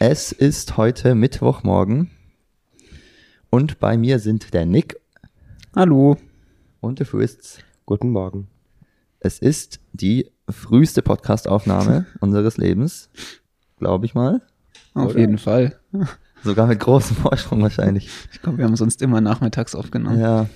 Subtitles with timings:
[0.00, 2.10] Es ist heute Mittwochmorgen
[3.50, 5.00] und bei mir sind der Nick
[5.74, 6.16] Hallo.
[6.80, 7.64] und der Fürst.
[7.84, 8.48] Guten Morgen.
[9.20, 13.10] Es ist die früheste Podcastaufnahme unseres Lebens,
[13.78, 14.42] glaube ich mal.
[14.94, 15.20] Auf Oder?
[15.20, 15.78] jeden Fall.
[16.44, 18.08] Sogar mit großem Vorsprung wahrscheinlich.
[18.32, 20.20] Ich glaube, wir haben sonst immer nachmittags aufgenommen.
[20.20, 20.48] Ja,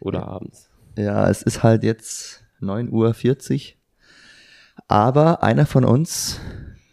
[0.00, 0.70] Oder abends.
[0.96, 3.72] ja, es ist halt jetzt 9.40 Uhr.
[4.88, 6.40] Aber einer von uns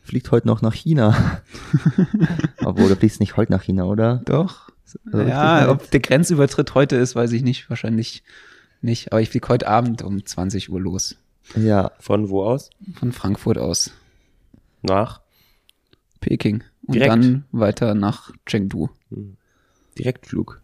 [0.03, 1.41] fliegt heute noch nach China.
[2.63, 4.21] Obwohl, du fliegst nicht heute nach China, oder?
[4.25, 4.69] Doch.
[4.85, 7.69] So ja, ob der Grenzübertritt heute ist, weiß ich nicht.
[7.69, 8.23] Wahrscheinlich
[8.81, 9.11] nicht.
[9.11, 11.15] Aber ich fliege heute Abend um 20 Uhr los.
[11.55, 12.69] Ja, Von wo aus?
[12.95, 13.91] Von Frankfurt aus.
[14.81, 15.21] Nach?
[16.19, 16.63] Peking.
[16.85, 17.11] Und Direkt?
[17.11, 18.89] dann weiter nach Chengdu.
[19.97, 20.61] Direktflug.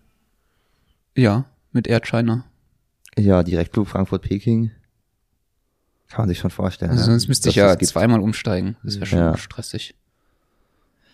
[1.15, 2.45] Ja, mit Air China.
[3.17, 4.71] ja, Direktflug Frankfurt-Peking.
[6.09, 6.91] Kann man sich schon vorstellen.
[6.91, 7.11] Also ne?
[7.11, 8.77] sonst müsste ich ja zweimal umsteigen.
[8.83, 9.37] Das wäre schon Ja.
[9.37, 9.95] stressig.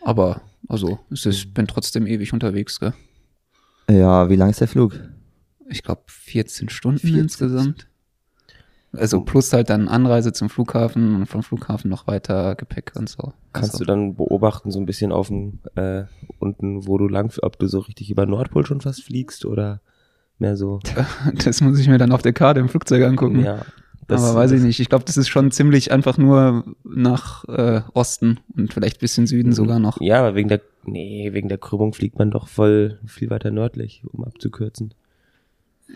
[0.01, 2.93] Aber, also, ist, bin trotzdem ewig unterwegs, gell?
[3.89, 4.99] Ja, wie lang ist der Flug?
[5.69, 7.19] ich glaube 14 Stunden 14.
[7.19, 7.87] insgesamt.
[8.93, 13.33] Also plus halt dann Anreise zum Flughafen und vom Flughafen noch weiter Gepäck und so.
[13.51, 16.03] Kannst also, du dann beobachten, so ein bisschen auf dem, äh,
[16.39, 19.81] unten, wo du lang, ob du so richtig über Nordpol schon fast fliegst oder
[20.39, 20.79] mehr so.
[21.43, 23.43] das muss ich mir dann auf der Karte im Flugzeug angucken.
[23.43, 23.65] Ja.
[24.07, 24.79] Das- Aber weiß ich nicht.
[24.79, 29.51] Ich glaube, das ist schon ziemlich einfach nur nach äh, Osten und vielleicht bisschen Süden
[29.53, 29.99] sogar noch.
[30.01, 34.03] Ja, aber wegen der, nee, wegen der Krümmung fliegt man doch voll viel weiter nördlich,
[34.11, 34.93] um abzukürzen.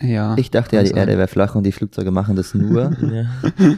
[0.01, 0.35] Ja.
[0.37, 0.97] Ich dachte ja, die sein.
[0.97, 3.25] Erde wäre flach und die Flugzeuge machen das nur, Ja.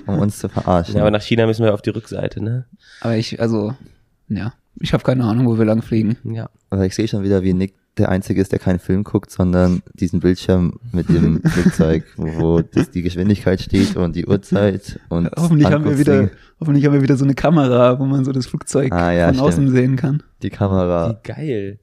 [0.05, 0.95] um uns zu verarschen.
[0.95, 2.66] ja, aber nach China müssen wir auf die Rückseite, ne?
[2.99, 3.73] Aber ich, also,
[4.27, 4.53] ja.
[4.79, 6.17] Ich habe keine Ahnung, wo wir lang fliegen.
[6.23, 6.49] Ja.
[6.69, 9.81] Aber ich sehe schon wieder, wie Nick der Einzige ist, der keinen Film guckt, sondern
[9.94, 15.71] diesen Bildschirm mit dem Flugzeug, wo das, die Geschwindigkeit steht und die Uhrzeit und Hoffentlich
[15.71, 16.29] haben wir wieder,
[16.59, 19.35] hoffentlich haben wir wieder so eine Kamera, wo man so das Flugzeug Ah, ja, von
[19.35, 19.47] stimmt.
[19.47, 20.23] außen sehen kann.
[20.41, 21.11] die Kamera.
[21.23, 21.79] Wie geil.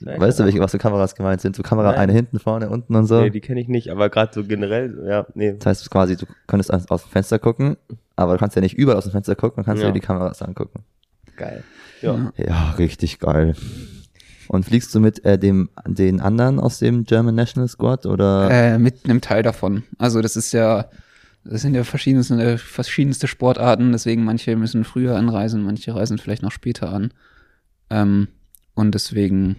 [0.00, 1.56] Weißt du, welche was für Kameras gemeint sind?
[1.56, 2.00] So Kamera Nein.
[2.00, 3.22] eine hinten, vorne, unten und so.
[3.22, 5.54] Nee, die kenne ich nicht, aber gerade so generell, ja, nee.
[5.58, 7.78] Das heißt quasi, du könntest aus, aus dem Fenster gucken,
[8.14, 9.94] aber du kannst ja nicht überall aus dem Fenster gucken, du kannst ja, Ja.
[9.94, 10.84] die Kameras angucken.
[11.36, 11.64] Geil.
[12.02, 12.30] Ja.
[12.36, 13.54] Ja, richtig geil.
[14.48, 18.50] Und fliegst du mit äh, dem den anderen aus dem German National Squad oder?
[18.50, 19.82] Äh, mit einem Teil davon.
[19.98, 20.88] Also das ist ja,
[21.44, 26.42] das sind ja verschiedenste, äh, verschiedenste Sportarten, deswegen manche müssen früher anreisen, manche reisen vielleicht
[26.42, 27.12] noch später an.
[27.90, 28.28] Ähm,
[28.74, 29.56] und deswegen,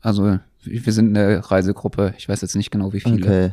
[0.00, 3.52] also wir sind eine Reisegruppe, ich weiß jetzt nicht genau wie viele, okay.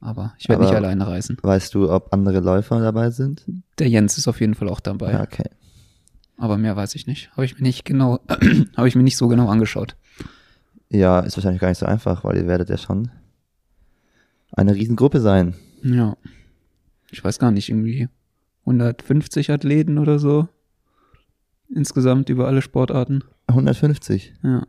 [0.00, 1.36] aber ich werde nicht alleine reisen.
[1.42, 3.44] Weißt du, ob andere Läufer dabei sind?
[3.78, 5.48] Der Jens ist auf jeden Fall auch dabei, okay.
[6.36, 7.30] aber mehr weiß ich nicht.
[7.32, 8.20] Habe ich mir nicht genau,
[8.76, 9.96] habe ich mir nicht so genau angeschaut.
[10.90, 13.10] Ja, ist wahrscheinlich gar nicht so einfach, weil ihr werdet ja schon
[14.52, 15.54] eine Riesengruppe sein.
[15.82, 16.16] Ja.
[17.10, 18.08] Ich weiß gar nicht, irgendwie
[18.66, 20.48] 150 Athleten oder so.
[21.72, 23.22] Insgesamt über alle Sportarten.
[23.46, 24.34] 150.
[24.42, 24.66] Ja.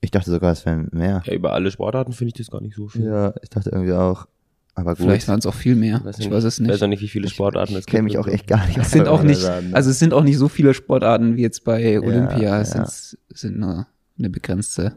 [0.00, 1.22] Ich dachte sogar, es wären mehr.
[1.26, 3.04] Ja, über alle Sportarten finde ich das gar nicht so viel.
[3.04, 4.26] Ja, ich dachte irgendwie auch.
[4.74, 5.04] Aber gut.
[5.04, 6.02] Vielleicht waren es auch viel mehr.
[6.04, 6.82] Weiß ich ja weiß es Ich weiß nicht.
[6.84, 8.92] auch nicht, wie viele Sportarten es ich kenne gibt mich auch echt gar nicht Es
[8.92, 12.60] sind auch nicht, also es sind auch nicht so viele Sportarten wie jetzt bei Olympia.
[12.60, 12.86] Es ja.
[12.86, 14.94] sind, es sind nur eine begrenzte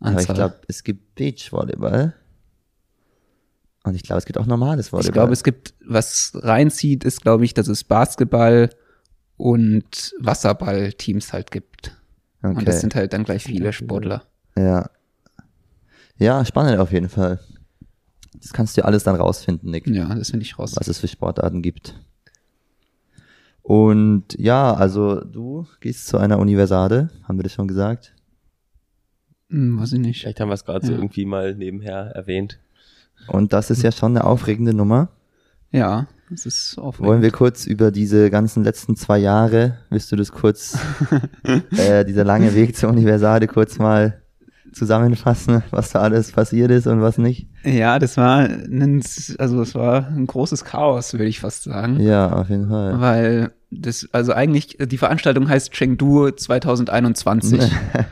[0.00, 0.34] Aber ich Anzahl.
[0.36, 2.14] glaube, es gibt Beachvolleyball.
[3.84, 5.08] Und ich glaube, es gibt auch normales Volleyball.
[5.08, 8.70] Ich glaube, es gibt, was reinzieht, ist, glaube ich, dass es Basketball
[9.36, 11.96] und Wasserball-Teams halt gibt.
[12.42, 12.56] okay.
[12.56, 14.24] Und das sind halt dann gleich viele Sportler.
[14.56, 14.90] Ja.
[16.18, 17.38] Ja, spannend auf jeden Fall.
[18.34, 20.74] Das kannst du alles dann rausfinden, Nick, Ja, das finde ich raus.
[20.76, 21.94] was es für Sportarten gibt.
[23.62, 28.14] Und ja, also du gehst zu einer Universade, haben wir das schon gesagt?
[29.50, 30.20] Hm, weiß ich nicht.
[30.20, 30.98] Vielleicht haben wir es gerade so Ja.
[30.98, 32.58] irgendwie mal nebenher erwähnt.
[33.28, 35.08] Und das ist ja schon eine aufregende Nummer.
[35.72, 37.08] Ja, das ist aufregend.
[37.08, 40.78] Wollen wir kurz über diese ganzen letzten zwei Jahre, willst du das kurz,
[41.76, 44.20] äh, dieser lange Weg zur Universade kurz mal
[44.72, 47.48] zusammenfassen, was da alles passiert ist und was nicht?
[47.64, 49.02] Ja, das war ein,
[49.38, 51.98] also es war ein großes Chaos, würde ich fast sagen.
[52.00, 53.00] Ja, auf jeden Fall.
[53.00, 57.60] Weil das, also eigentlich, die Veranstaltung heißt Chengdu 2021.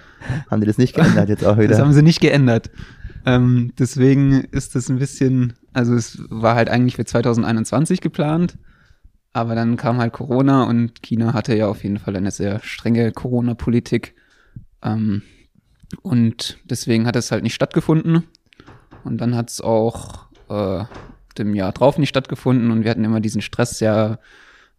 [0.51, 1.79] haben die das nicht geändert jetzt auch Das wieder?
[1.79, 2.71] haben sie nicht geändert.
[3.27, 8.59] Ähm, deswegen ist das ein bisschen, also es war halt eigentlich für 2021 geplant,
[9.33, 13.13] aber dann kam halt Corona und China hatte ja auf jeden Fall eine sehr strenge
[13.13, 14.15] Corona-Politik.
[14.83, 15.23] Ähm,
[16.03, 18.25] und deswegen hat es halt nicht stattgefunden.
[19.05, 20.85] Und dann hat es auch äh,
[21.39, 24.19] dem Jahr drauf nicht stattgefunden und wir hatten immer diesen Stress ja,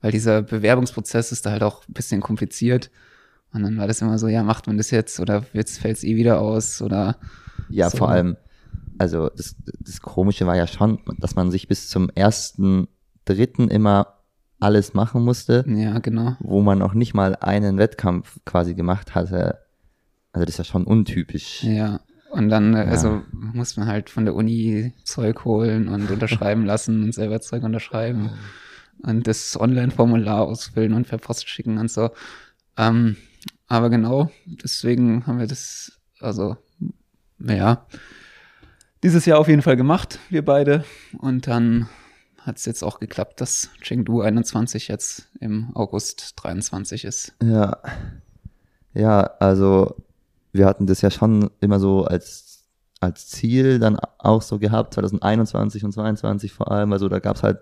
[0.06, 2.92] weil dieser Bewerbungsprozess ist da halt auch ein bisschen kompliziert.
[3.52, 6.04] Und dann war das immer so, ja, macht man das jetzt oder jetzt fällt es
[6.04, 7.18] eh wieder aus oder
[7.70, 7.98] Ja, So.
[7.98, 8.38] vor allem,
[9.00, 12.88] also das, das Komische war ja schon, dass man sich bis zum ersten
[13.26, 14.20] Dritten immer
[14.60, 16.36] alles machen musste, Ja, genau.
[16.40, 19.58] wo man noch nicht mal einen Wettkampf quasi gemacht hatte.
[20.34, 21.64] Also das ist ja schon untypisch.
[21.64, 22.00] Ja.
[22.30, 27.02] Und dann, äh, also muss man halt von der Uni Zeug holen und unterschreiben lassen
[27.02, 28.30] und selber Zeug unterschreiben
[29.04, 32.12] und das Online-Formular ausfüllen und per Post schicken und so.
[32.78, 33.18] Ähm,
[33.68, 36.58] aber genau, deswegen haben wir das, also,
[37.40, 37.86] ja,
[39.04, 40.84] dieses Jahr auf jeden Fall gemacht, wir beide.
[41.20, 41.88] Und dann
[42.40, 47.34] hat es jetzt auch geklappt, dass Chengdu 21 jetzt im August 23 ist.
[47.44, 47.78] Ja.
[48.94, 49.96] Ja, also
[50.54, 52.66] wir hatten das ja schon immer so als,
[53.00, 57.60] als Ziel dann auch so gehabt, 2021 und 2022 vor allem, also da gab's halt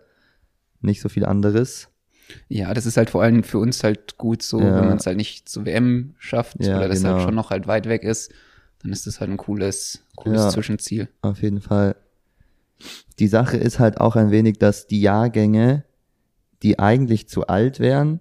[0.84, 1.90] nicht so viel anderes.
[2.48, 4.78] Ja, das ist halt vor allem für uns halt gut so, Ja.
[4.78, 7.16] wenn man es halt nicht zur WM schafft Ja, oder das genau.
[7.16, 8.32] halt schon noch halt weit weg ist,
[8.82, 10.50] dann ist das halt ein cooles, cooles Ja.
[10.50, 11.10] Zwischenziel.
[11.22, 11.96] Auf jeden Fall.
[13.20, 15.84] Die Sache ist halt auch ein wenig, dass die Jahrgänge,
[16.64, 18.20] die eigentlich zu alt wären,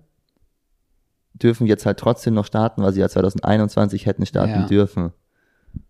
[1.35, 5.13] dürfen jetzt halt trotzdem noch starten, weil sie ja 2021 hätten starten dürfen.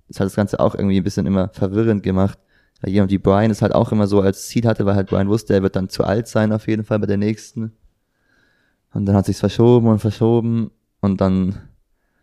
[0.08, 2.38] Das hat das Ganze auch irgendwie ein bisschen immer verwirrend gemacht.
[2.84, 5.54] Jemand wie Brian es halt auch immer so als Ziel hatte, weil halt Brian wusste,
[5.54, 7.72] er wird dann zu alt sein auf jeden Fall bei der nächsten.
[8.92, 10.70] Und dann hat sich's verschoben und verschoben
[11.00, 11.58] und dann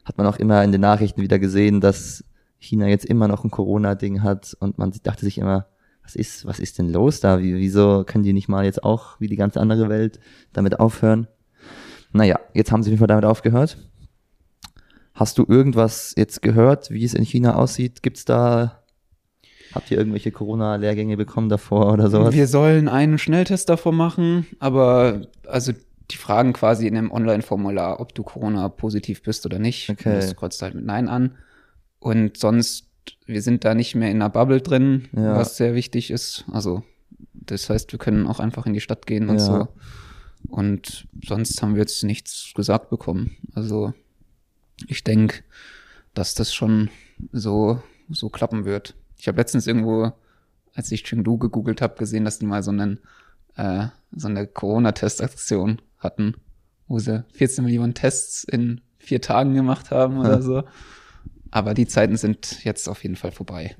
[0.05, 2.23] hat man auch immer in den Nachrichten wieder gesehen, dass
[2.57, 5.67] China jetzt immer noch ein Corona-Ding hat und man dachte sich immer,
[6.03, 7.39] was ist, was ist denn los da?
[7.39, 10.19] Wie, wieso können die nicht mal jetzt auch wie die ganze andere Welt
[10.53, 11.27] damit aufhören?
[12.11, 13.77] Naja, jetzt haben sie auf jeden Fall damit aufgehört.
[15.13, 18.01] Hast du irgendwas jetzt gehört, wie es in China aussieht?
[18.01, 18.83] Gibt's da,
[19.73, 22.33] habt ihr irgendwelche Corona-Lehrgänge bekommen davor oder sowas?
[22.33, 25.71] Wir sollen einen Schnelltest davor machen, aber also
[26.11, 29.89] die fragen quasi in einem Online-Formular, ob du Corona-positiv bist oder nicht.
[29.89, 30.09] Okay.
[30.09, 31.35] Und Das kreuzt halt mit Nein an.
[31.99, 32.87] Und sonst,
[33.25, 35.35] wir sind da nicht mehr in einer Bubble drin, Ja.
[35.35, 36.45] was sehr wichtig ist.
[36.51, 36.83] Also,
[37.33, 39.45] das heißt, wir können auch einfach in die Stadt gehen und Ja.
[39.45, 39.67] so.
[40.47, 43.35] Und sonst haben wir jetzt nichts gesagt bekommen.
[43.53, 43.93] Also,
[44.87, 45.43] ich denke,
[46.13, 46.89] dass das schon
[47.31, 48.95] so, so klappen wird.
[49.19, 50.11] Ich habe letztens irgendwo,
[50.73, 52.99] als ich Chengdu gegoogelt habe, gesehen, dass die mal so einen,
[53.55, 56.35] äh, so eine Corona-Testaktion hatten,
[56.87, 60.41] wo sie 14 Millionen Tests in vier Tagen gemacht haben oder Ja.
[60.41, 60.63] so.
[61.51, 63.75] Aber die Zeiten sind jetzt auf jeden Fall vorbei.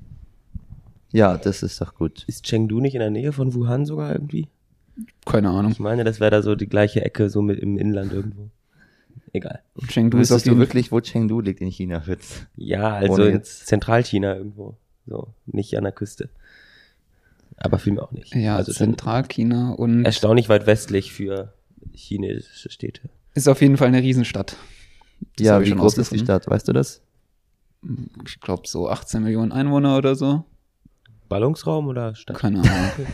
[1.12, 2.24] Ja, das ist doch gut.
[2.26, 4.48] Ist Chengdu nicht in der Nähe von Wuhan sogar irgendwie?
[5.24, 5.72] Keine Ahnung.
[5.72, 8.50] Ich meine, das wäre da so die gleiche Ecke, so mit im Inland irgendwo.
[9.32, 9.60] Egal.
[9.86, 12.46] Chengdu ist du wirklich, wo Chengdu liegt in China, Fritz?
[12.56, 14.76] Ja, also in jetzt- Zentralchina irgendwo.
[15.10, 16.28] So, nicht an der Küste.
[17.56, 18.32] Aber vielmehr auch nicht.
[18.32, 21.52] Ja, also Zentralchina und erstaunlich weit westlich für
[21.92, 23.10] chinesische Städte.
[23.34, 24.56] ist auf jeden Fall eine Riesenstadt.
[25.36, 26.20] Das ja, wie groß ist die.
[26.20, 26.48] Stadt?
[26.48, 27.02] Weißt du das?
[28.24, 30.44] Ich glaube so 18 Millionen Einwohner oder so.
[31.28, 32.38] Ballungsraum oder Stadt?
[32.38, 33.06] Keine Ahnung.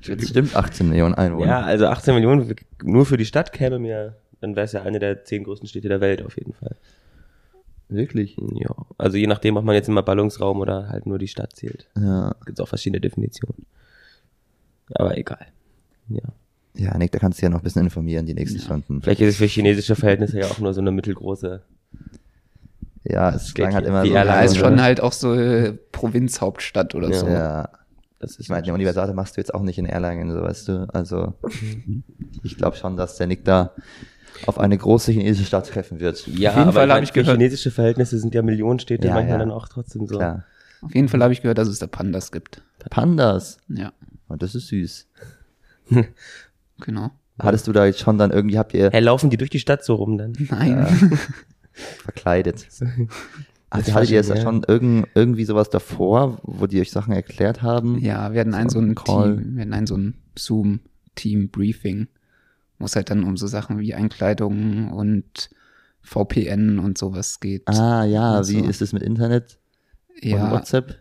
[0.00, 1.46] Stimmt, 18 Millionen Einwohner.
[1.46, 4.98] Ja, also 18 Millionen nur für die Stadt käme mir, dann wäre es ja eine
[4.98, 6.76] der zehn größten Städte der Welt auf jeden Fall.
[7.94, 8.36] Wirklich?
[8.54, 11.88] Ja, also je nachdem, ob man jetzt immer Ballungsraum oder halt nur die Stadt zählt.
[11.96, 12.34] Ja.
[12.46, 13.66] Gibt auch verschiedene Definitionen.
[14.94, 15.46] Aber egal.
[16.08, 16.22] Ja.
[16.76, 18.64] Ja, Nick, da kannst du ja noch ein bisschen informieren, die nächsten Ja.
[18.64, 19.00] Stunden.
[19.00, 21.62] Vielleicht ist es für chinesische Verhältnisse ja auch nur so eine mittelgroße.
[23.04, 24.14] Ja, es Geht klang halt immer Die so.
[24.14, 27.14] Ja, ist schon halt auch so äh, Provinzhauptstadt oder Ja.
[27.18, 27.28] so.
[27.28, 27.68] Ja,
[28.18, 30.68] Das ist ich meine, die Universate machst du jetzt auch nicht in Erlangen, so weißt
[30.68, 30.88] du.
[30.92, 31.34] Also,
[32.42, 33.72] ich glaube schon, dass der Nick da
[34.46, 36.26] auf eine große chinesische Stadt treffen wird.
[36.26, 39.14] ja, Auf jeden aber Fall hab meine, ich gehört- chinesische Verhältnisse sind ja Millionenstädte Ja,
[39.14, 39.44] manchmal ja.
[39.44, 40.16] dann auch trotzdem so.
[40.16, 40.44] Klar.
[40.82, 42.62] Auf jeden Fall habe ich gehört, dass es da Pandas gibt.
[42.90, 43.58] Pandas.
[43.68, 43.92] Ja,
[44.28, 45.06] Und das ist süß.
[46.80, 47.10] genau.
[47.38, 49.84] Hattest du da jetzt schon dann irgendwie, habt ihr Hä, laufen die durch die Stadt
[49.84, 50.32] so rum dann?
[50.50, 50.86] Nein.
[52.02, 52.66] verkleidet?
[53.70, 57.60] Also hattet ihr jetzt war schon, irgend, irgendwie sowas davor, wo die euch Sachen erklärt
[57.60, 57.98] haben?
[57.98, 59.38] Ja, wir hatten ein so ein Call.
[59.38, 62.06] Team, wir hatten ein so ein Zoom-Team-Briefing,
[62.78, 65.50] wo es halt dann um so Sachen wie Einkleidung und
[66.02, 67.68] VPN und sowas geht.
[67.68, 68.64] Ah, ja, Und wie so.
[68.66, 69.58] ist es mit Internet
[70.22, 71.00] und ja, WhatsApp?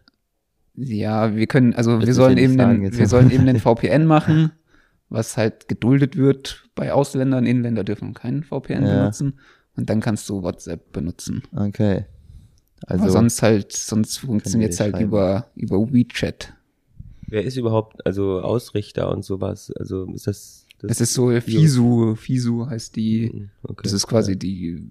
[0.75, 4.51] ja, wir können, also Das wir sollen eben den, wir sollen eben den VPN machen,
[5.09, 7.45] was halt geduldet wird bei Ausländern.
[7.45, 8.99] Inländer dürfen keinen VPN Ja.
[8.99, 9.39] benutzen.
[9.75, 11.43] Und dann kannst du WhatsApp benutzen.
[11.55, 12.05] Okay.
[12.85, 15.05] Also, Aber sonst halt, sonst funktioniert es halt schreiben.
[15.05, 16.53] über, über WeChat.
[17.27, 19.71] Wer ist überhaupt, also Ausrichter und sowas?
[19.77, 20.62] Also ist das.
[20.87, 23.81] Das Es ist so FISU, FISU heißt die, Okay.
[23.83, 24.83] das ist quasi die,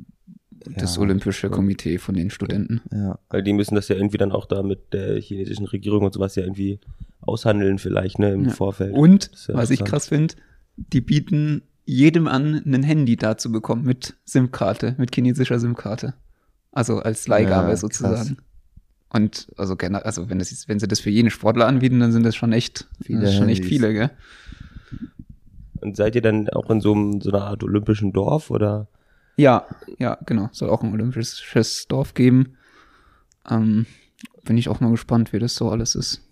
[0.76, 1.02] das Ja.
[1.02, 2.80] Olympische Komitee von den Studenten.
[2.92, 3.18] ja.
[3.30, 6.34] Weil die müssen das ja irgendwie dann auch da mit der chinesischen Regierung und sowas
[6.36, 6.78] ja irgendwie
[7.20, 8.50] aushandeln, vielleicht, ne, im Ja.
[8.50, 8.94] Vorfeld.
[8.94, 10.34] Und, Das ja was ich krass finde,
[10.76, 16.14] die bieten jedem an, ein Handy da zu bekommen mit SIM-Karte, mit chinesischer SIM-Karte.
[16.70, 18.38] Also als Leihgabe Ja, sozusagen.
[19.10, 22.34] Und also also wenn das wenn sie das für jeden Sportler anbieten, dann sind das
[22.34, 24.10] schon echt, Viele das schon echt viele, gell?
[25.82, 28.88] Und seid ihr dann auch in so, einem, so einer Art olympischen Dorf oder?
[29.36, 29.66] Ja,
[29.98, 30.48] ja, genau.
[30.52, 32.54] Soll auch ein olympisches Dorf geben.
[33.48, 33.86] Ähm,
[34.44, 36.22] bin ich auch mal gespannt, wie das so alles ist.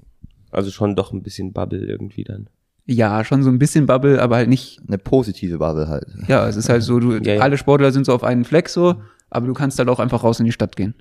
[0.51, 2.49] Also schon doch ein bisschen Bubble irgendwie dann.
[2.87, 4.81] Ja, schon so ein bisschen Bubble, aber halt nicht.
[4.87, 6.07] Eine positive Bubble halt.
[6.27, 7.41] Ja, es ist halt so, du, Ja, ja.
[7.41, 10.41] alle Sportler sind so auf einen Fleck so, aber du kannst halt auch einfach raus
[10.41, 10.95] in die Stadt gehen.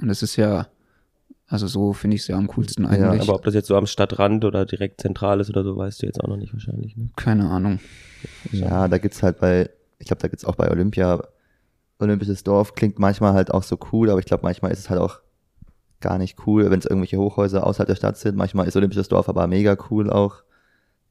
[0.00, 0.66] Und das ist ja,
[1.48, 3.22] also so finde ich es ja am coolsten eigentlich.
[3.22, 6.06] Aber ob das jetzt so am Stadtrand oder direkt zentral ist oder so, weißt du
[6.06, 6.94] jetzt auch noch nicht wahrscheinlich.
[6.96, 7.08] Ne?
[7.16, 7.80] Keine Ahnung.
[8.52, 11.22] Ja, da gibt's halt bei, ich glaube, da gibt's auch bei Olympia,
[11.98, 15.00] Olympisches Dorf klingt manchmal halt auch so cool, aber ich glaube, manchmal ist es halt
[15.00, 15.20] auch
[16.00, 18.36] gar nicht cool, wenn es irgendwelche Hochhäuser außerhalb der Stadt sind.
[18.36, 20.42] Manchmal ist Olympisches Dorf aber mega cool auch,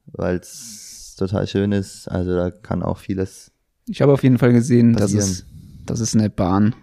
[0.06, 2.08] weil es total schön ist.
[2.08, 3.50] Also da kann auch vieles.
[3.86, 5.46] Ich habe auf jeden Fall gesehen, dass es,
[5.84, 6.74] dass es eine Bahn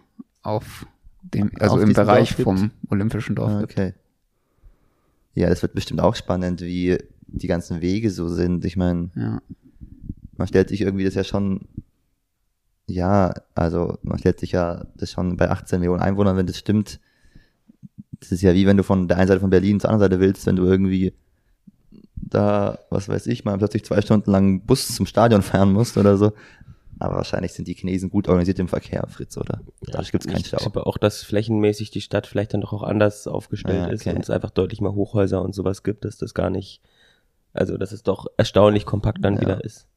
[0.44, 0.86] auf
[1.34, 2.44] dem, also im Bereich gibt?
[2.44, 3.74] vom Olympischen Dorf Ah, gibt.
[3.74, 3.94] okay.
[5.34, 8.64] Ja, das wird bestimmt auch spannend, wie die ganzen Wege so sind.
[8.66, 9.42] Ich meine, Ja.
[10.38, 11.62] man stellt sich irgendwie das ja schon,
[12.88, 17.00] ja, also man stellt sich ja das schon bei 18 Millionen Einwohnern, wenn das stimmt,
[18.20, 20.22] das ist ja wie wenn du von der einen Seite von Berlin zur anderen Seite
[20.22, 21.14] willst, wenn du irgendwie
[22.16, 26.18] da, was weiß ich, mal plötzlich zwei Stunden lang Bus zum Stadion fahren musst oder
[26.18, 26.32] so.
[27.00, 29.62] Aber wahrscheinlich sind die Chinesen gut organisiert im Verkehr, Fritz, oder?
[29.82, 30.58] Dadurch gibt's keinen ich Stau.
[30.58, 34.16] glaube auch, dass flächenmäßig die Stadt vielleicht dann doch auch anders aufgestellt Ah, ist okay.
[34.16, 36.82] und es einfach deutlich mehr Hochhäuser und sowas gibt, dass das gar nicht,
[37.54, 39.42] also dass es doch erstaunlich kompakt dann Ja.
[39.42, 39.88] wieder ist.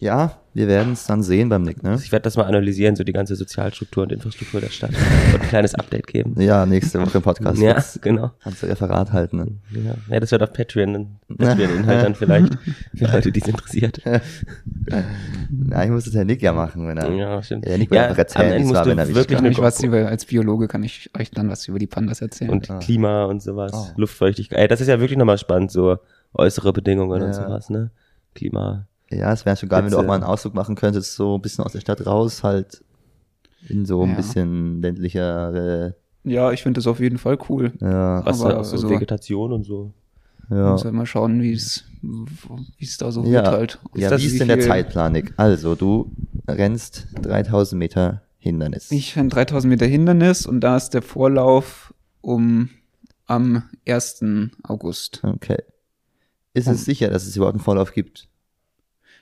[0.00, 1.94] Ja, wir werden es dann sehen beim Nick, ne?
[2.02, 4.90] Ich werde das mal analysieren, so die ganze Sozialstruktur und Infrastruktur der Stadt
[5.34, 6.40] und ein kleines Update geben.
[6.40, 7.60] Ja, nächste Woche im Podcast.
[7.60, 8.30] Ja, genau.
[8.42, 9.46] Kannst du Referat halten, ne?
[9.84, 12.54] Ja, ja das wird auf Patreon, ein Patreon-Inhalt dann vielleicht
[12.96, 14.00] für Leute, die es interessiert.
[15.50, 17.12] Na, ich muss das Herr Nick ja machen, wenn er.
[17.12, 17.66] Ja, stimmt.
[17.66, 20.08] Ja, Nick erzählen, am Ende musst war, du wenn er wirklich Kann ich was über,
[20.08, 22.50] als Biologe kann ich euch dann was über die Pandas erzählen.
[22.50, 22.78] und Ah.
[22.78, 23.86] Klima und sowas, Oh.
[23.96, 24.58] Luftfeuchtigkeit.
[24.58, 25.98] Ey, das ist ja wirklich nochmal spannend, so
[26.32, 27.26] äußere Bedingungen Ja.
[27.26, 27.90] und sowas, ne?
[28.34, 28.86] Klima.
[29.12, 31.14] Ja, es wäre schon geil, wenn du auch Jetzt, mal einen äh, Ausflug machen könntest,
[31.16, 32.82] so ein bisschen aus der Stadt raus, halt
[33.68, 34.16] in so ein Ja.
[34.16, 37.72] bisschen ländlichere, ja, ich finde das auf jeden Fall cool.
[37.80, 39.92] ja, Was Aber so also- Vegetation und so.
[40.50, 40.72] ja.
[40.72, 43.78] Muss halt mal schauen, wie es, wie es da so Ja, wird halt.
[43.96, 45.32] ja das- wie ist denn der viel- Zeitplan, Nick?
[45.38, 46.12] Also, du
[46.46, 48.90] rennst 3000 Meter Hindernis.
[48.92, 52.68] Ich ein 3000 Meter Hindernis und da ist der Vorlauf um
[53.26, 54.50] am 1.
[54.62, 55.20] August.
[55.24, 55.58] Okay.
[56.54, 58.28] Ist es sicher, dass es überhaupt einen Vorlauf gibt?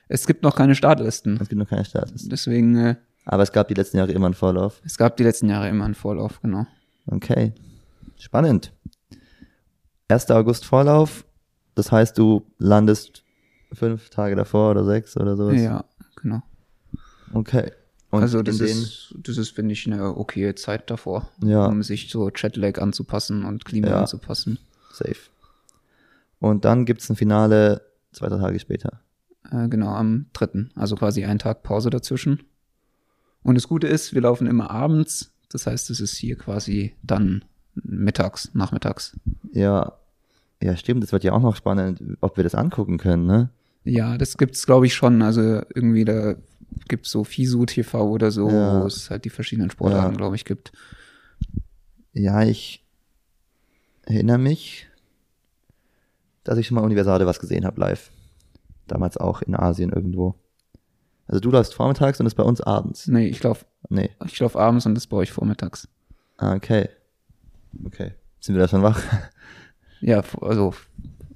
[0.09, 1.37] Es gibt noch keine Startlisten.
[1.39, 2.27] Es gibt noch keine Status.
[2.27, 4.81] Deswegen, äh, Aber es gab die letzten Jahre immer einen Vorlauf.
[4.83, 6.65] es gab die letzten Jahre immer einen Vorlauf, genau.
[7.07, 7.53] Okay.
[8.17, 8.73] Spannend.
[10.09, 10.29] 1.
[10.31, 11.25] August Vorlauf.
[11.75, 13.23] Das heißt, du landest
[13.71, 15.61] fünf Tage davor oder sechs oder sowas.
[15.61, 15.85] Ja,
[16.21, 16.41] genau.
[17.33, 17.71] Okay.
[18.09, 21.67] Und also das ist, das ist, finde ich, eine okaye Zeit davor, Ja.
[21.67, 23.99] um sich so Jetlag anzupassen und Klima Ja.
[24.01, 24.57] anzupassen.
[24.91, 25.29] safe.
[26.39, 29.01] Und dann gibt's ein Finale zwei, drei Tage später.
[29.51, 30.71] Äh, genau, am dritten.
[30.75, 32.43] Also quasi einen Tag Pause dazwischen.
[33.43, 35.31] Und das Gute ist, wir laufen immer abends.
[35.49, 39.17] Das heißt, es ist hier quasi dann mittags, nachmittags.
[39.51, 39.93] Ja.
[40.61, 41.01] Ja, stimmt.
[41.03, 43.49] Das wird ja auch noch spannend, ob wir das angucken können, ne?
[43.85, 45.21] Ja, das gibt's glaube ich schon.
[45.21, 45.41] Also
[45.73, 46.35] irgendwie da
[46.89, 48.81] gibt's so FISU TV oder so, Ja.
[48.81, 50.17] wo es halt die verschiedenen Sportarten, Ja.
[50.17, 50.73] glaube ich, gibt.
[52.13, 52.83] Ja, ich
[54.03, 54.87] erinnere mich,
[56.43, 58.11] dass ich schon mal Universale was gesehen habe live.
[58.89, 60.35] Damals auch in Asien irgendwo.
[61.27, 63.07] Also du läufst vormittags und das bei uns abends.
[63.07, 64.09] Nee, ich laufe Nee.
[64.25, 65.87] ich lauf abends und das bei euch vormittags.
[66.37, 66.89] Ah, okay.
[67.85, 68.13] Okay.
[68.39, 69.01] Sind wir da schon wach?
[70.01, 70.73] Ja, also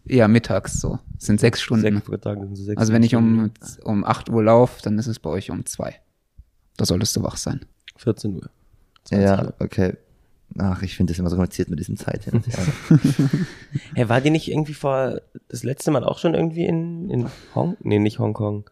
[0.06, 0.98] eher mittags so.
[1.20, 2.02] Es sind sechs Stunden.
[2.02, 3.52] Sechs, das so sechs also wenn ich um,
[3.84, 6.00] um 8 Uhr laufe, dann ist es bei euch um zwei.
[6.78, 7.66] Da solltest du wach sein.
[7.98, 8.50] 14 Uhr.
[9.04, 9.54] 20 ja, Uhr.
[9.60, 9.98] okay.
[10.60, 12.64] Ach, ich finde das immer so kompliziert mit diesen Zeit hin und her.
[13.96, 15.20] Hey, war die nicht irgendwie vor,
[15.50, 18.70] das letzte Mal auch schon irgendwie in, in Hong, nee, nicht Hongkong.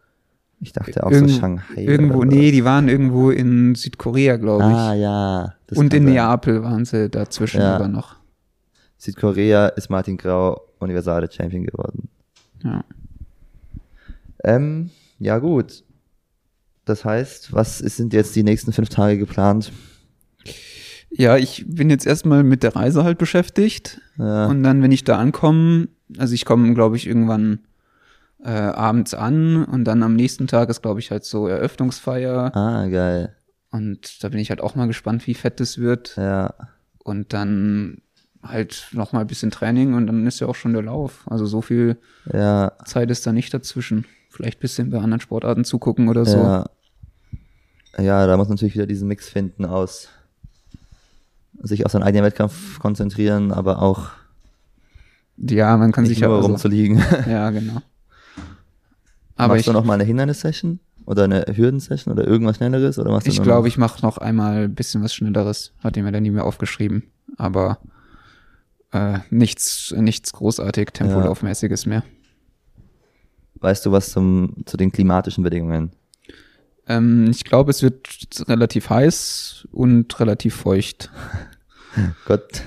[0.60, 1.82] Ich dachte auch Irgend- so Shanghai.
[1.82, 4.76] Irgendwo, oder nee, die waren irgendwo in Südkorea, glaube ich.
[4.76, 5.54] Ah, ja.
[5.66, 6.14] das und in sein.
[6.14, 7.74] Neapel waren sie dazwischen Ja.
[7.76, 8.14] aber noch.
[8.98, 12.08] Südkorea ist Martin Grau Universale Champion geworden.
[12.62, 12.84] Ja.
[14.44, 15.82] Ähm, ja gut.
[16.84, 19.72] Das heißt, was sind jetzt die nächsten fünf Tage geplant?
[21.14, 24.00] Ja, ich bin jetzt erstmal mit der Reise halt beschäftigt.
[24.18, 24.46] Ja.
[24.46, 25.88] Und dann, wenn ich da ankomme,
[26.18, 27.60] also ich komme, glaube ich, irgendwann
[28.44, 32.54] äh, abends an und dann am nächsten Tag ist, glaube ich, halt so Eröffnungsfeier.
[32.56, 33.34] ah, geil.
[33.70, 36.16] Und da bin ich halt auch mal gespannt, wie fett das wird.
[36.16, 36.52] Ja.
[36.98, 38.02] Und dann
[38.42, 41.24] halt noch mal ein bisschen Training und dann ist ja auch schon der Lauf.
[41.30, 41.96] Also so viel
[42.32, 42.72] Ja.
[42.84, 44.04] Zeit ist da nicht dazwischen.
[44.28, 46.38] Vielleicht ein bisschen bei anderen Sportarten zugucken oder so.
[46.38, 46.66] Ja.
[47.98, 50.08] Ja, da muss man natürlich wieder diesen Mix finden aus
[51.60, 54.10] sich auf seinen eigenen Wettkampf konzentrieren, aber auch,
[55.36, 57.02] Ja, man kann nicht sich ja nur also, rumzuliegen.
[57.26, 57.82] Ja, genau.
[59.36, 63.10] Aber machst ich, du noch mal eine Hindernissession oder eine Hürdensession oder irgendwas schnelleres oder
[63.10, 65.72] machst du ich glaube, ich mache noch einmal ein bisschen was Schnelleres.
[65.80, 67.04] Hat mir dann nie mehr aufgeschrieben.
[67.38, 67.78] Aber
[68.92, 72.04] äh, nichts, nichts großartig Tempolaufmäßiges mehr.
[73.60, 75.92] weißt du was zum zu den klimatischen Bedingungen?
[76.96, 78.08] Ähm, ich glaube, es wird
[78.48, 81.10] relativ heiß und relativ feucht.
[82.26, 82.62] Gott,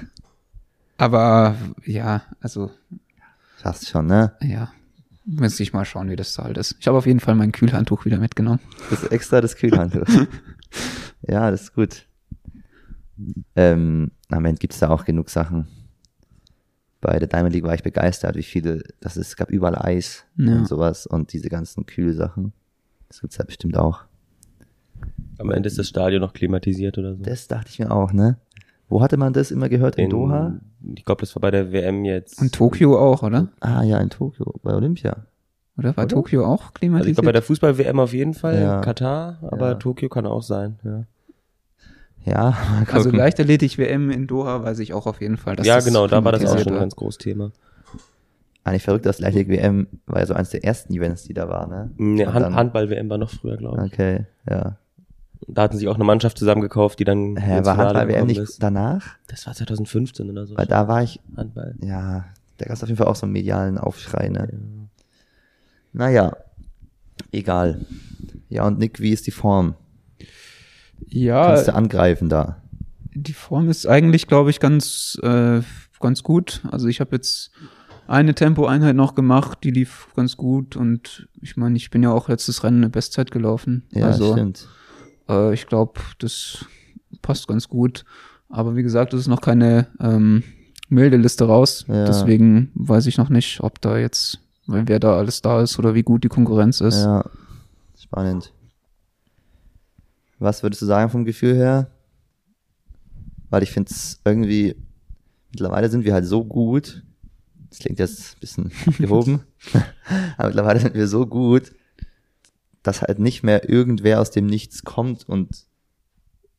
[0.98, 1.56] Aber
[1.86, 2.72] ja, also
[3.58, 4.34] fast schon, ne?
[4.42, 4.72] ja,
[5.26, 6.76] müsste ich mal schauen, wie das da halt ist.
[6.80, 8.60] Ich habe auf jeden Fall mein Kühlhandtuch wieder mitgenommen.
[8.90, 10.06] Das ist extra das Kühlhandtuch.
[11.28, 12.06] ja, das ist gut.
[13.56, 15.68] Ähm, am Ende gibt's da auch genug Sachen.
[17.02, 20.26] Bei der Diamond League war ich begeistert, wie viele, das ist, es gab überall Eis
[20.38, 20.54] Ja.
[20.58, 22.54] und sowas und diese ganzen Kühlsachen.
[23.08, 24.04] Das gibt's da bestimmt auch.
[25.40, 27.24] Am Ende ist das Stadion noch klimatisiert oder so.
[27.24, 28.38] Das dachte ich mir auch, ne?
[28.88, 29.96] Wo hatte man das immer gehört?
[29.98, 30.54] In, Doha?
[30.96, 32.40] Ich glaube, das war bei der WM jetzt.
[32.40, 33.48] Und Tokio auch, oder?
[33.60, 35.26] Ah ja, in Tokio, bei Olympia.
[35.78, 36.16] Oder war Oder?
[36.16, 37.16] Tokio auch Also ich klimatisiert?
[37.18, 38.82] glaube, bei der Fußball-WM auf jeden Fall, Ja.
[38.82, 39.74] Katar, aber Ja.
[39.76, 40.78] Tokio kann auch sein.
[40.84, 41.04] Ja,
[42.24, 43.10] Ja, mal also.
[43.10, 45.56] Leichtathletik-WM in Doha weiß ich auch auf jeden Fall.
[45.56, 47.52] Dass ja das genau, da war das auch klimatisiert schon ein ganz großes Thema.
[48.64, 51.68] Eigentlich verrückt, dass Leichtathletik WM war ja so eins der ersten Events, die da war,
[51.68, 51.92] ne?
[51.98, 53.94] Ne, Und Hand, Handball-WM war noch früher, glaube ich.
[53.94, 54.78] Okay, ja.
[55.48, 58.40] Da hatten sie auch eine Mannschaft zusammengekauft, die dann Hä, ins war Handball WM nicht
[58.40, 58.62] ist.
[58.64, 59.06] danach?
[59.28, 60.58] Das war 2015 oder so.
[60.58, 61.76] Weil da war ich, Handball.
[61.82, 62.26] ja,
[62.58, 64.50] da gab es auf jeden Fall auch so einen medialen Aufschrei, ne?
[65.94, 66.36] Naja,
[67.32, 67.86] egal.
[68.50, 69.76] Ja, und Nick, wie ist die Form?
[71.08, 72.62] Ja, Kannst du angreifen da?
[73.18, 75.62] die Form ist eigentlich, glaube ich, ganz, äh,
[76.02, 76.62] ganz gut.
[76.70, 77.52] Also ich habe jetzt
[78.08, 82.28] eine Tempoeinheit noch gemacht, die lief ganz gut und ich meine, ich bin ja auch
[82.28, 83.84] letztes Rennen eine Bestzeit gelaufen.
[83.92, 84.68] Ja, also stimmt.
[85.30, 86.66] Äh, ich glaube, das
[87.22, 88.06] passt ganz gut.
[88.50, 90.44] Aber wie gesagt, es ist noch keine ähm,
[90.90, 91.86] milde Liste raus.
[91.88, 92.06] Ja.
[92.06, 96.04] Deswegen weiß ich noch nicht, ob da jetzt, wer da alles da ist oder wie
[96.04, 97.04] gut die Konkurrenz ist.
[97.04, 97.26] Ja,
[97.98, 98.54] spannend.
[100.40, 101.88] Was würdest du sagen vom Gefühl her?
[103.50, 104.76] Weil ich finde es irgendwie,
[105.52, 107.04] mittlerweile sind wir halt so gut,
[107.70, 109.42] das klingt jetzt ein bisschen abgehoben,
[110.38, 111.72] aber mittlerweile sind wir so gut,
[112.86, 115.66] dass halt nicht mehr irgendwer aus dem Nichts kommt und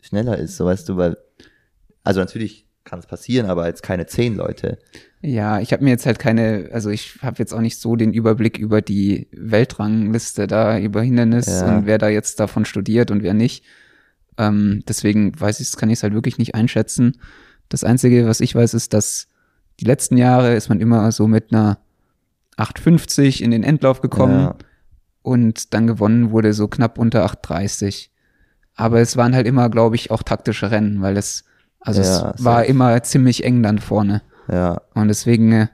[0.01, 1.17] schneller ist, so weißt du, weil,
[2.05, 4.79] also natürlich kann es passieren, aber jetzt keine zehn Leute.
[5.21, 8.13] Ja, ich habe mir jetzt halt keine, also ich habe jetzt auch nicht so den
[8.13, 11.79] Überblick über die Weltrangliste da, über Hindernis Ja.
[11.79, 13.65] und wer da jetzt davon studiert und wer nicht.
[14.39, 17.19] Ähm, deswegen weiß ich, kann ich es halt wirklich nicht einschätzen.
[17.69, 19.27] Das Einzige, was ich weiß, ist, dass
[19.81, 21.79] die letzten Jahre ist man immer so mit einer
[22.57, 24.57] 8,50 in den Endlauf gekommen Ja.
[25.27, 28.09] Und dann gewonnen wurde so knapp unter 8,30.
[28.77, 31.45] Aber es waren halt immer, glaube ich, auch taktische Rennen, weil es,
[31.81, 34.23] also Ja, es war immer ziemlich eng dann vorne.
[34.51, 35.67] Ja, Und deswegen, äh,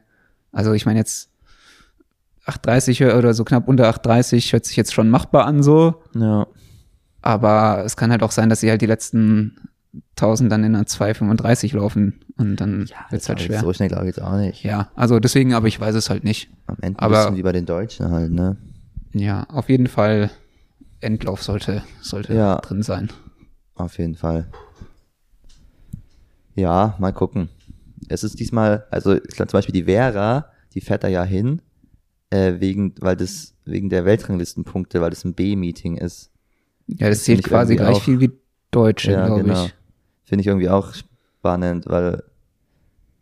[0.52, 1.28] also ich meine jetzt
[2.46, 6.02] 8,30 hör- oder so knapp unter 8,30 hört sich jetzt schon machbar an so.
[6.14, 6.46] ja,
[7.20, 9.56] Aber es kann halt auch sein, dass sie halt die letzten
[10.16, 13.60] 1000 dann in einer 2,35 laufen und dann wird's halt aber schwer.
[13.60, 14.62] So schnell glaube ich jetzt auch nicht.
[14.64, 16.50] Ja, also deswegen, aber ich weiß es halt nicht.
[16.66, 18.56] Am Ende Aber- aber, bisschen wie bei den Deutschen halt, ne?
[19.14, 20.31] Ja, auf jeden Fall
[21.01, 22.57] Endlauf sollte, sollte Ja.
[22.57, 23.11] drin sein.
[23.75, 24.48] Auf jeden Fall.
[26.55, 27.48] Ja, mal gucken.
[28.09, 31.62] Es ist diesmal, also ich glaube zum Beispiel die Vera, die fährt da ja hin,
[32.31, 36.31] äh, wegen, weil das, wegen der Weltranglistenpunkte, weil das ein B-Meeting ist.
[36.88, 38.33] Ja, das Das zählt quasi gleich auch- viel wie
[38.70, 39.66] Deutsche, ja, glaube genau.
[39.66, 39.75] ich.
[40.25, 42.22] Finde ich irgendwie auch spannend, weil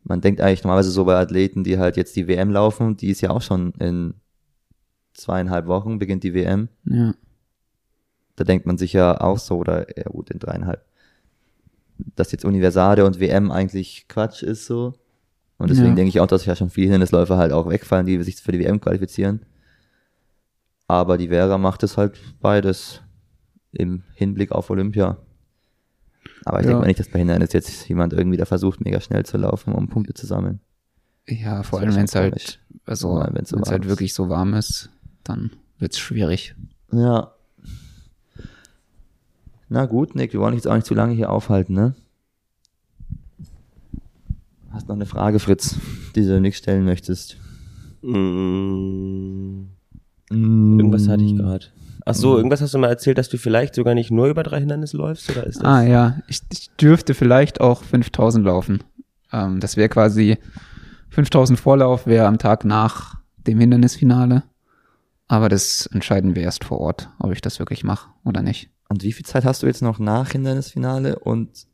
[0.04, 3.20] man denkt eigentlich normalerweise so bei Athleten, die halt jetzt die WM laufen, die ist
[3.20, 4.14] ja auch schon in
[5.14, 6.68] zweieinhalb Wochen, beginnt die WM.
[6.84, 7.14] Ja.
[8.36, 10.82] da denkt man sich ja auch so, oder ja gut, in dreieinhalb,
[12.16, 14.94] dass jetzt Universade und WM eigentlich Quatsch ist so.
[15.58, 15.94] Und deswegen Ja.
[15.96, 18.60] denke ich auch, dass ja schon viele Hindernisläufer halt auch wegfallen, die sich für die
[18.60, 19.44] WM qualifizieren.
[20.88, 23.02] Aber die Vera macht es halt beides
[23.72, 25.18] im Hinblick auf Olympia.
[26.46, 26.68] Aber ich Ja.
[26.68, 29.74] denke mal nicht, dass bei Hindernis jetzt jemand irgendwie da versucht, mega schnell zu laufen,
[29.74, 30.60] um Punkte zu sammeln.
[31.28, 34.14] Ja, vor Das allem wär wenn es halt, also Vor wenn allem, es halt wirklich
[34.14, 34.88] so warm ist,
[35.30, 36.54] dann wird's schwierig.
[36.92, 37.32] Ja.
[39.68, 41.94] Na gut, Nick, wir wollen dich jetzt auch nicht zu lange hier aufhalten, ne?
[44.70, 45.76] Hast noch eine Frage, Fritz,
[46.14, 47.36] die du Nick stellen möchtest?
[48.02, 49.64] Mm,
[50.30, 51.66] irgendwas hatte ich gerade.
[52.06, 54.60] Ach so, irgendwas hast du mal erzählt, dass du vielleicht sogar nicht nur über drei
[54.60, 55.64] Hindernisse läufst, oder ist das?
[55.64, 58.82] Ah ja, ich, ich dürfte vielleicht auch 5000 laufen.
[59.32, 60.38] Ähm, das wäre quasi
[61.10, 63.16] 5000 Vorlauf wäre am Tag nach
[63.46, 64.44] dem Hindernisfinale.
[65.30, 68.68] Aber das entscheiden wir erst vor Ort, ob ich das wirklich mache oder nicht.
[68.88, 71.68] Und wie viel Zeit hast du jetzt noch nach Hindernisfinale und,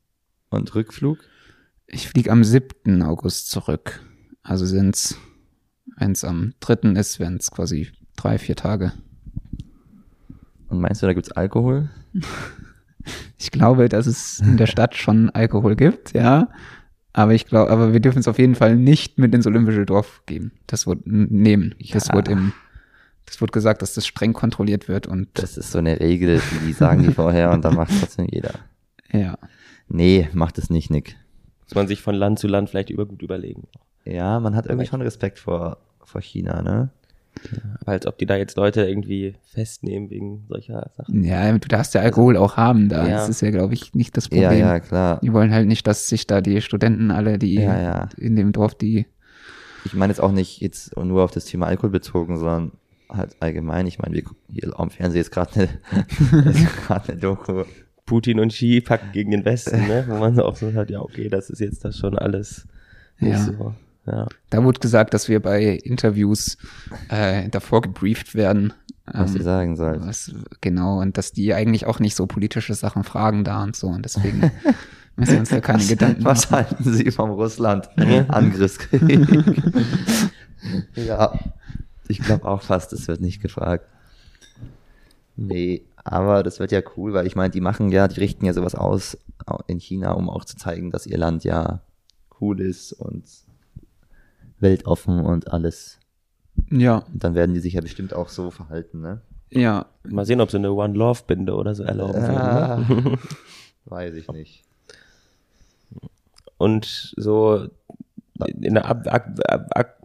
[0.51, 1.19] und Rückflug?
[1.87, 3.01] Ich fliege am 7.
[3.03, 4.03] August zurück.
[4.43, 5.17] Also sind's,
[5.97, 6.91] wenn es am 3.
[7.01, 8.93] ist, wären es quasi drei, vier Tage.
[10.69, 11.89] Und meinst du, da gibt's Alkohol?
[13.39, 16.49] Ich glaube, dass es in der Stadt schon Alkohol gibt, ja.
[17.13, 20.23] Aber ich glaube, aber wir dürfen es auf jeden Fall nicht mit ins Olympische Dorf
[20.27, 20.51] geben.
[20.67, 21.75] Das wird nehmen.
[21.93, 22.15] Das Ja.
[22.15, 22.53] wird im,
[23.27, 26.73] das wird gesagt, dass das streng kontrolliert wird und Das ist so eine Regel, die
[26.73, 28.55] sagen die vorher und dann macht trotzdem jeder.
[29.13, 29.37] ja.
[29.89, 31.17] Nee, macht es nicht, Nick.
[31.63, 33.69] Muss man sich von Land zu Land vielleicht über gut überlegen.
[34.05, 36.91] Ja, man hat irgendwie schon Respekt vor, vor China, ne?
[37.81, 41.23] Aber als ob die da jetzt Leute irgendwie festnehmen wegen solcher Sachen.
[41.23, 43.07] Ja, du darfst ja Alkohol auch haben da.
[43.07, 43.17] Ja.
[43.19, 44.45] Das ist ja, glaube ich, nicht das Problem.
[44.45, 45.21] Ja, ja, klar.
[45.23, 48.09] Die wollen halt nicht, dass sich da die Studenten alle, die Ja, ja.
[48.17, 49.07] in dem Dorf, die
[49.85, 52.73] Ich meine jetzt auch nicht jetzt nur auf das Thema Alkohol bezogen, sondern
[53.09, 53.87] halt allgemein.
[53.87, 55.59] Ich meine, wir gucken hier am Fernsehen ist gerade
[57.09, 57.65] eine, Doku.
[58.05, 60.05] Putin und Xi packen gegen den Westen, ne?
[60.07, 62.67] Wo man so auch so hat, ja, okay, das ist jetzt das schon alles
[63.19, 63.39] nicht Ja.
[63.45, 63.75] so.
[64.07, 64.29] Ja.
[64.51, 66.59] Da wurde gesagt, dass wir bei Interviews
[67.09, 68.73] äh, davor gebrieft werden.
[69.07, 70.01] Was ähm, ihr sagen sollt.
[70.07, 73.89] was, genau, und dass die eigentlich auch nicht so politische Sachen fragen da und so.
[73.89, 74.53] Und deswegen
[75.17, 76.67] müssen wir uns da keine Gedanken Was machen.
[76.69, 79.27] halten Sie vom Russland-Angriffskrieg?
[80.95, 81.33] ja,
[82.09, 83.89] ich glaube auch fast, das wird nicht gefragt.
[85.37, 88.53] Nee, aber das wird ja cool, weil ich meine, die machen ja, die richten ja
[88.55, 91.81] sowas aus au- in China, um auch zu zeigen, dass ihr Land ja
[92.41, 93.25] cool ist und
[94.59, 95.99] weltoffen und alles.
[96.71, 99.21] Ja, Und dann werden die sich ja bestimmt auch so verhalten, ne?
[99.51, 99.87] ja.
[100.09, 102.25] Mal sehen, ob sie eine One Love Binde oder so erlauben.
[102.25, 103.19] Ah, Ne?
[103.85, 104.65] weiß ich nicht.
[106.59, 107.69] Und so
[108.61, 109.96] in der, Ab Ab Ab Ab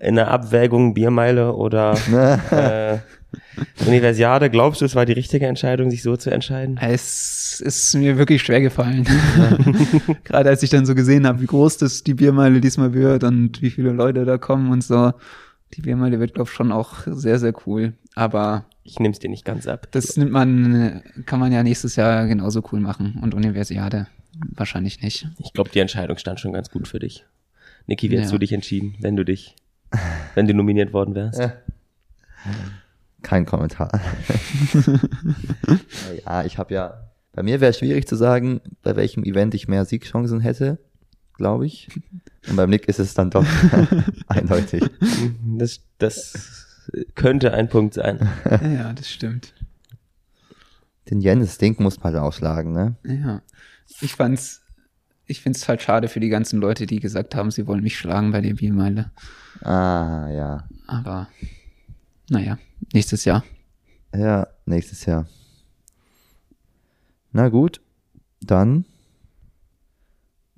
[0.00, 1.92] in der Abwägung Biermeile oder
[2.50, 2.98] äh,
[3.86, 6.78] Universiade, glaubst du, es war die richtige Entscheidung, sich so zu entscheiden?
[6.80, 9.04] Es ist mir wirklich schwer gefallen.
[10.24, 13.60] Gerade als ich dann so gesehen habe, wie groß das die Biermeile diesmal wird und
[13.60, 15.12] wie viele Leute da kommen und so.
[15.74, 17.92] Die Biermeile wird, glaube ich, schon auch sehr, sehr cool.
[18.14, 19.88] Aber Ich nehm's dir nicht ganz ab.
[19.90, 23.18] das nimmt man, kann man ja nächstes Jahr genauso cool machen.
[23.20, 24.06] Und Universiade
[24.54, 25.28] wahrscheinlich nicht.
[25.38, 27.24] Ich glaube, die Entscheidung stand schon ganz gut für dich.
[27.88, 28.36] Niki, wie hättest Ja.
[28.36, 29.56] du dich entschieden, wenn du dich,
[30.36, 31.40] wenn du nominiert worden wärst?
[33.22, 33.90] Kein Kommentar.
[36.24, 37.10] ja, ich habe ja.
[37.32, 40.78] Bei mir wäre es schwierig zu sagen, bei welchem Event ich mehr Siegchancen hätte,
[41.34, 41.88] glaube ich.
[42.48, 43.44] Und beim Nick ist es dann doch
[44.28, 44.82] eindeutig.
[45.56, 46.66] Das, das
[47.14, 48.28] könnte ein Punkt sein.
[48.62, 49.52] Ja, das stimmt.
[51.10, 52.96] Den Jens Ding muss man halt ausschlagen, ne?
[53.04, 53.42] Ja.
[54.00, 54.62] Ich fand's,
[55.28, 58.32] ich find's halt schade für die ganzen Leute, die gesagt haben, sie wollen mich schlagen
[58.32, 59.12] bei der Biermeile.
[59.60, 60.68] Ah, ja.
[60.86, 61.28] Aber,
[62.30, 62.58] naja,
[62.92, 63.44] nächstes Jahr.
[64.14, 65.28] Ja, nächstes Jahr.
[67.30, 67.82] Na gut,
[68.40, 68.86] dann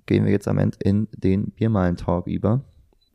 [0.07, 2.65] gehen wir jetzt am Ende in den Biermalen-Talk über.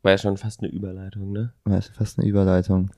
[0.02, 1.54] War ja schon fast eine Überleitung, ne?
[1.64, 2.90] Das ist fast eine Überleitung.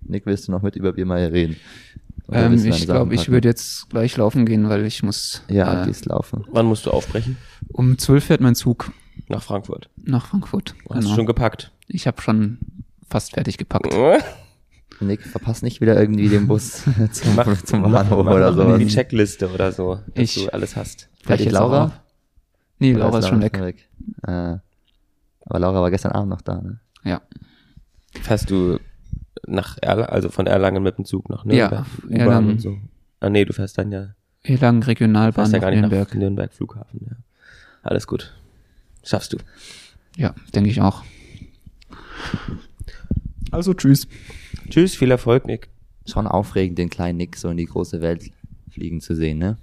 [0.00, 1.56] Nick, willst du noch mit über Biermeile reden?
[2.30, 5.42] Ähm, ich glaube, ich würde jetzt gleich laufen gehen, weil ich muss.
[5.48, 6.44] Ja, äh, gehst laufen.
[6.50, 7.36] Wann musst du aufbrechen?
[7.72, 8.92] um zwölf fährt mein Zug
[9.28, 9.88] Nach Frankfurt.
[10.02, 10.74] nach Frankfurt.
[10.88, 11.08] Hast Genau.
[11.10, 11.72] du schon gepackt?
[11.86, 12.58] Ich habe schon
[13.08, 13.94] fast fertig gepackt.
[15.00, 18.76] Nick, verpasst nicht wieder irgendwie den Bus zum, zum Bahnhof mach oder so.
[18.78, 21.08] Die Checkliste oder so, dass Ich- du alles hast.
[21.22, 21.92] Vielleicht auch Laura?
[22.80, 23.88] Nee, Oder Laura ist schon weg.
[24.26, 26.80] Äh, aber Laura war gestern Abend noch da, ne?
[27.04, 27.22] Ja.
[28.22, 28.78] Fährst du
[29.48, 31.86] nach Erlangen, also von Erlangen mit dem Zug nach Nürnberg?
[32.08, 32.50] Ja, Erlangen.
[32.52, 32.76] und so.
[33.20, 36.08] Ah nee, du fährst dann ja, Erlangen Regionalbahn fährst ja gar nicht Nürnberg.
[36.08, 37.16] nach Nürnberg Flughafen, ja.
[37.82, 38.34] Alles gut.
[39.04, 39.38] Schaffst du.
[40.16, 41.02] Ja, denke ich auch.
[43.50, 44.06] Also tschüss.
[44.68, 45.68] Tschüss, viel Erfolg, Nick.
[46.06, 48.30] Schon aufregend, den kleinen Nick so in die große Welt
[48.70, 49.56] fliegen zu sehen, ne?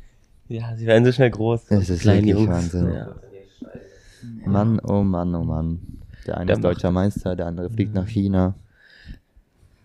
[0.47, 1.65] Ja, sie werden so schnell groß.
[1.67, 2.49] Das ist Kleine wirklich Jungs.
[2.73, 2.93] Wahnsinn.
[2.93, 3.15] Ja.
[4.45, 5.79] Mann, oh Mann, oh Mann.
[6.27, 8.55] Der eine Der ist deutscher Meister, der andere fliegt nach China.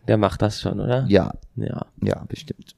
[0.09, 1.05] Der macht das schon, oder?
[1.09, 1.87] Ja, Ja.
[2.03, 2.75] ja, bestimmt.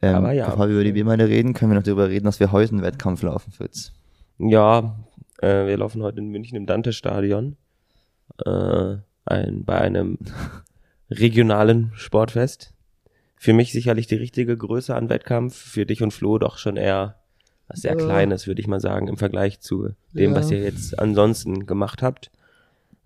[0.00, 0.48] Ähm, Aber ja.
[0.50, 2.82] Bevor wir über die Biermeile reden, können wir noch darüber reden, dass wir heute einen
[2.82, 3.92] Wettkampf laufen, Fritz.
[4.38, 4.96] Ja,
[5.40, 7.56] äh, wir laufen heute in München im Dante-Stadion.
[8.44, 10.18] Äh, ein, bei einem
[11.10, 12.72] regionalen Sportfest.
[13.36, 15.56] Für mich sicherlich die richtige Größe an Wettkampf.
[15.56, 17.16] Für dich und Flo doch schon eher
[17.68, 18.04] was sehr Ja.
[18.04, 20.36] Kleines, würde ich mal sagen, im Vergleich zu dem, Ja.
[20.36, 22.30] was ihr jetzt ansonsten gemacht habt.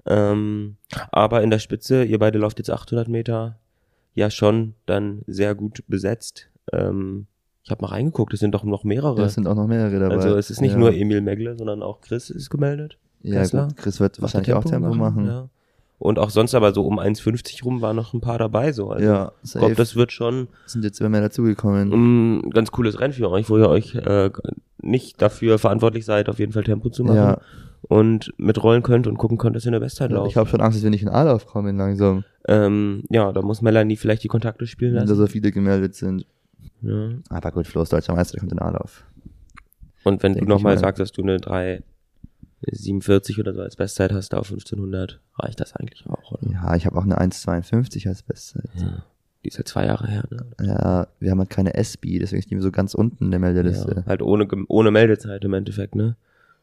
[0.06, 0.76] Ähm,
[1.10, 3.58] aber in der Spitze, ihr beide lauft jetzt 800 Meter,
[4.14, 6.48] ja schon dann sehr gut besetzt.
[6.72, 7.26] Ähm,
[7.62, 9.18] ich habe mal reingeguckt, es sind doch noch mehrere.
[9.18, 10.14] Ja, es sind auch noch mehrere dabei.
[10.14, 10.78] Also es ist nicht ja.
[10.78, 12.98] nur Emil Megle, sondern auch Chris ist gemeldet.
[13.22, 13.66] Ja, Kessler.
[13.66, 15.26] gut, Chris wird wahrscheinlich auch Tempo machen.
[15.26, 15.48] Ja.
[15.98, 18.90] Und auch sonst aber so um 1,50 rum waren noch ein paar dabei so.
[18.90, 21.90] Also Ja, ich glaube, das wird schon sind jetzt immer mehr dazugekommen.
[22.44, 24.30] ein ganz cooles Rennen für euch, wo ihr euch äh,
[24.82, 27.16] nicht dafür verantwortlich seid, auf jeden Fall Tempo zu machen.
[27.16, 27.40] Ja.
[27.88, 30.30] Und mitrollen könnt und gucken könnt, dass ihr eine Bestzeit lauft.
[30.30, 33.62] Ich habe schon Angst, dass wir nicht in A-Lauf kommen langsam, ähm, ja, da muss
[33.62, 35.14] Melanie vielleicht die Kontakte spielen lassen.
[35.14, 36.26] so viele gemeldet sind.
[36.82, 37.11] Ja.
[37.30, 39.04] Aber gut, Flo ist deutscher Meister, der kommt in A-Lauf.
[40.04, 40.80] Und wenn Denk du nochmal mal.
[40.80, 41.38] sagst, dass du eine
[42.66, 46.50] 3,47 oder so als Bestzeit hast, da auf 1500, reicht das eigentlich auch, oder?
[46.52, 48.68] Ja, ich habe auch eine 1,52 als Bestzeit.
[48.76, 49.02] Ja.
[49.44, 50.46] Die ist halt zwei Jahre her, ne?
[50.61, 53.94] Ja, wir haben halt keine SB, deswegen ist die so ganz unten in der Meldeliste.
[53.98, 56.16] Ja, halt ohne, ohne Meldezeit im Endeffekt, ne?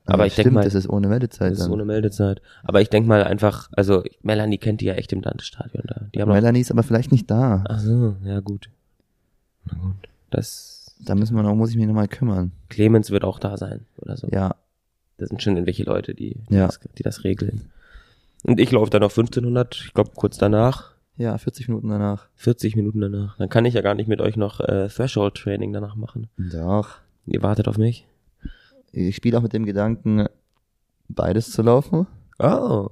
[0.06, 1.72] Aber Ja, ich denk stimmt, mal- das ist ohne Meldezeit Das ist dann.
[1.72, 2.42] ohne Meldezeit.
[2.66, 6.02] Aber ich denk mal einfach, also Melanie kennt die ja echt im Dante-Stadion da.
[6.14, 7.64] Die haben auch, Melanie ist aber vielleicht nicht da.
[7.70, 8.70] ach so, ja gut.
[9.66, 9.96] Na gut.
[10.30, 12.52] Das, Da müssen wir noch, muss ich mich nochmal kümmern.
[12.68, 14.28] Clemens wird auch da sein, oder so.
[14.30, 14.56] Ja,
[15.18, 16.66] Das sind schon irgendwelche Leute, die, die, Ja.
[16.68, 17.70] das, die das regeln.
[18.44, 22.28] Und ich laufe dann auf 1500, ich glaube kurz danach, ja, 40 Minuten danach.
[22.36, 23.38] 40 Minuten danach.
[23.38, 26.28] Dann kann ich ja gar nicht mit euch noch äh, Threshold-Training danach machen.
[26.38, 26.98] Doch.
[27.28, 28.08] Ihr wartet auf mich.
[28.92, 30.26] Ich spiele auch mit dem Gedanken,
[31.08, 32.08] beides zu laufen.
[32.40, 32.90] Oh.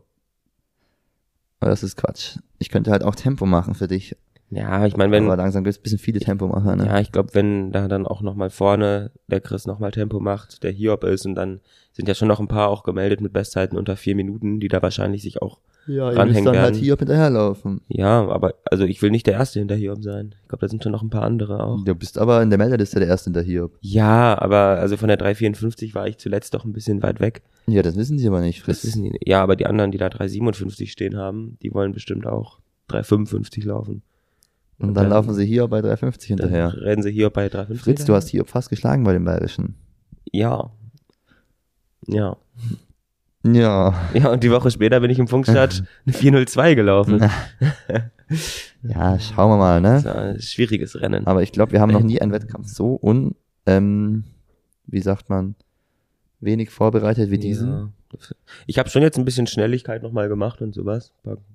[1.60, 2.38] Aber das ist Quatsch.
[2.60, 4.16] Ich könnte halt auch Tempo machen für dich.
[4.54, 6.86] Ja, ich meine, wenn, aber langsam gibt's ein bisschen viele Tempomacher, ne?
[6.86, 10.72] Ja, ich glaube, wenn da dann auch nochmal vorne der Chris nochmal Tempo macht, der
[10.72, 11.62] Hiob ist und dann
[11.94, 14.82] sind ja schon noch ein paar auch gemeldet mit Bestzeiten unter vier Minuten, die da
[14.82, 16.84] wahrscheinlich sich auch, ja ihr ranhängen müsst dann halt werden.
[16.84, 17.82] hier hinterherlaufen.
[17.88, 20.36] ja, aber also ich will nicht der Erste hinter Hiob sein.
[20.44, 21.84] Ich glaube, da sind schon noch ein paar andere auch.
[21.86, 23.70] Du bist aber in der Meldeliste der Erste hinter hier.
[23.80, 27.42] Ja, aber also von der 354 war ich zuletzt doch ein bisschen weit weg.
[27.68, 28.84] Ja, das wissen sie aber nicht, Das Fritz.
[28.86, 29.28] wissen die nicht.
[29.28, 32.60] Ja, aber die anderen, die da 357 stehen haben, die wollen bestimmt auch
[32.90, 34.02] 355 laufen.
[34.82, 36.74] Und dann laufen sie hier bei 350 dann hinterher.
[36.82, 37.84] rennen sie hier bei 350.
[37.84, 39.76] Fritz, du hast hier fast geschlagen bei den Bayerischen.
[40.32, 40.72] Ja.
[42.08, 42.38] Ja.
[43.44, 43.94] Ja.
[44.14, 47.22] Ja, und die Woche später bin ich im Funkstadt eine 402 gelaufen.
[48.84, 50.10] Ja, schauen wir mal, Das ne?
[50.10, 51.28] war ein schwieriges Rennen.
[51.28, 54.24] Aber ich glaube, wir haben noch nie einen Wettkampf so un, ähm,
[54.86, 55.56] wie sagt man,
[56.40, 57.70] wenig vorbereitet wie diesen.
[57.70, 57.90] Ja.
[58.68, 61.14] Ich habe schon jetzt ein bisschen Schnelligkeit nochmal gemacht und sowas.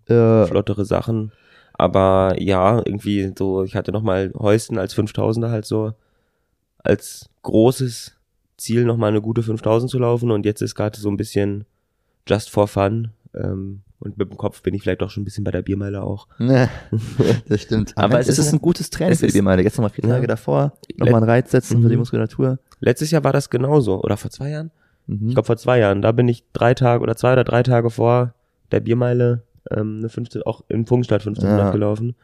[0.08, 1.32] Äh, flottere Sachen.
[1.78, 5.92] Aber ja, irgendwie so, ich hatte nochmal Heusten als 5000er halt so
[6.78, 8.14] als großes
[8.56, 11.66] Ziel nochmal eine gute 5000 zu laufen und jetzt ist gerade so ein bisschen
[12.26, 13.10] just for fun.
[13.34, 16.02] Ähm, und mit dem Kopf bin ich vielleicht auch schon ein bisschen bei der Biermeile
[16.02, 16.28] auch.
[16.38, 16.68] ne,
[17.48, 17.92] das stimmt.
[17.96, 19.62] Aber es ist ist ein- gutes Training für die Biermeile.
[19.62, 20.14] Jetzt nochmal vier Ja.
[20.14, 22.00] Tage davor, nochmal einen Reiz setzen für die Mhm.
[22.00, 22.58] Muskulatur.
[22.80, 24.02] Letztes Jahr war das genauso.
[24.02, 24.70] Oder vor zwei Jahren?
[25.06, 25.28] Mhm.
[25.28, 26.02] Ich glaube vor zwei Jahren.
[26.02, 28.34] Da bin ich drei Tage oder zwei oder drei Tage vor
[28.70, 31.70] der Biermeile ähm, eine 15, auch in Funkstadt 1500 Ja.
[31.72, 32.14] gelaufen.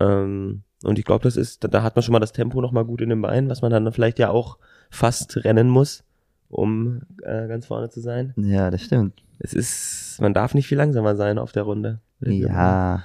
[0.00, 2.72] Ähm, und ich glaube, das ist, da, da hat man schon mal das Tempo noch
[2.72, 4.58] mal gut in den Beinen, was man dann vielleicht ja auch
[4.90, 6.04] fast rennen muss,
[6.48, 8.32] um äh, ganz vorne zu sein.
[8.36, 9.22] ja, das stimmt.
[9.40, 12.00] Es ist, man darf nicht viel langsamer sein auf der Runde.
[12.20, 13.02] Ja.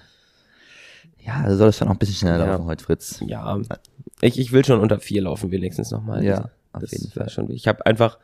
[1.20, 2.52] Ja, du solltest schon auch ein bisschen schneller Ja.
[2.54, 3.24] laufen heute, Fritz.
[3.26, 3.58] Ja.
[4.22, 6.24] Ich, ich will schon unter vier laufen wenigstens noch mal.
[6.24, 7.30] Ja, auf das jeden Fall.
[7.30, 8.18] Schon, ich habe einfach,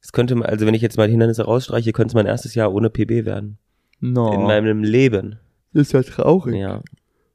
[0.00, 2.72] es könnte, also wenn ich jetzt mal die Hindernisse rausstreiche, könnte es mein erstes Jahr
[2.72, 3.58] ohne PB werden.
[4.04, 4.32] No.
[4.34, 5.38] In meinem Leben.
[5.72, 6.56] das ist ja traurig.
[6.56, 6.82] Ja,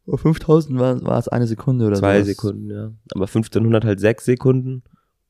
[0.06, 2.28] Auf 5000 war, war es eine Sekunde oder zwei sowas.
[2.28, 2.92] Sekunden, ja.
[3.16, 4.84] Aber 1500 halt sechs Sekunden.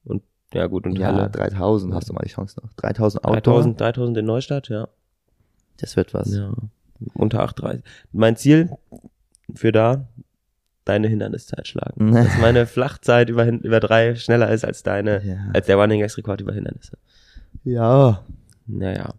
[0.03, 0.23] Und
[0.53, 1.29] ja gut, und Ja, Halle.
[1.29, 2.73] 3000 hast du mal die Chance noch.
[2.73, 3.53] 3000 Outdoor.
[3.53, 4.87] 3000, 3000 in Neustadt, ja.
[5.77, 6.35] Das wird was.
[6.35, 6.51] Ja.
[7.13, 7.81] Unter 8,30.
[8.11, 8.71] Mein Ziel
[9.53, 10.07] für da,
[10.85, 12.11] deine Hinderniszeit schlagen.
[12.13, 15.37] Dass meine Flachzeit über, über drei schneller ist als deine, Ja.
[15.53, 16.97] als der Running Gags Rekord über Hindernisse.
[17.63, 18.23] Ja,
[18.65, 19.13] Naja.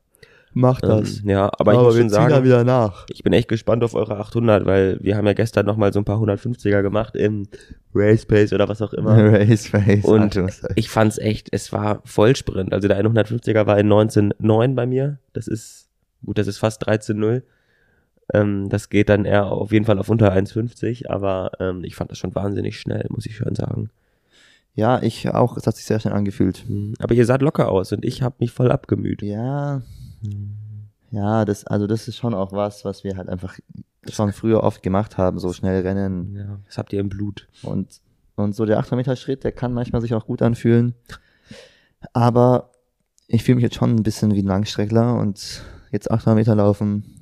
[0.59, 1.23] Mach Ähm, das.
[1.25, 3.07] ja, aber, ich muss schon sagen, wieder nach.
[3.11, 6.01] ich bin echt gespannt auf eure 800, weil wir haben ja gestern noch mal so
[6.01, 7.49] ein paar 150er gemacht im
[7.95, 9.17] Race Pace oder was auch immer.
[9.33, 10.05] Race, race.
[10.05, 10.75] Und Anführungszeichen.
[10.77, 12.73] ich fand's echt, es war Vollsprint.
[12.73, 15.19] Also der 150er war in 19,9 bei mir.
[15.33, 15.89] Das ist,
[16.25, 17.43] gut, das ist fast 13,0.
[18.35, 22.11] Ähm, das geht dann eher auf jeden Fall auf unter 1,50, aber ähm, ich fand
[22.11, 23.91] das schon wahnsinnig schnell, muss ich schon sagen.
[24.75, 25.57] ja, ich auch.
[25.57, 26.65] Es hat sich sehr schnell angefühlt.
[26.67, 29.23] Hm, Aber ihr saht locker aus und ich habe mich voll abgemüht.
[29.23, 29.81] Ja.
[31.11, 33.59] Ja, das, also das ist schon auch was, was wir halt einfach
[34.11, 36.35] schon früher oft gemacht haben, so schnell rennen.
[36.37, 37.49] Ja, das habt ihr im Blut.
[37.63, 38.01] Und,
[38.37, 40.95] und so der 800 Meter Schritt, der kann manchmal sich auch gut anfühlen.
[42.13, 42.71] Aber
[43.27, 47.15] ich fühle mich jetzt schon ein bisschen wie ein Langstreckler und jetzt 800 Meter laufen.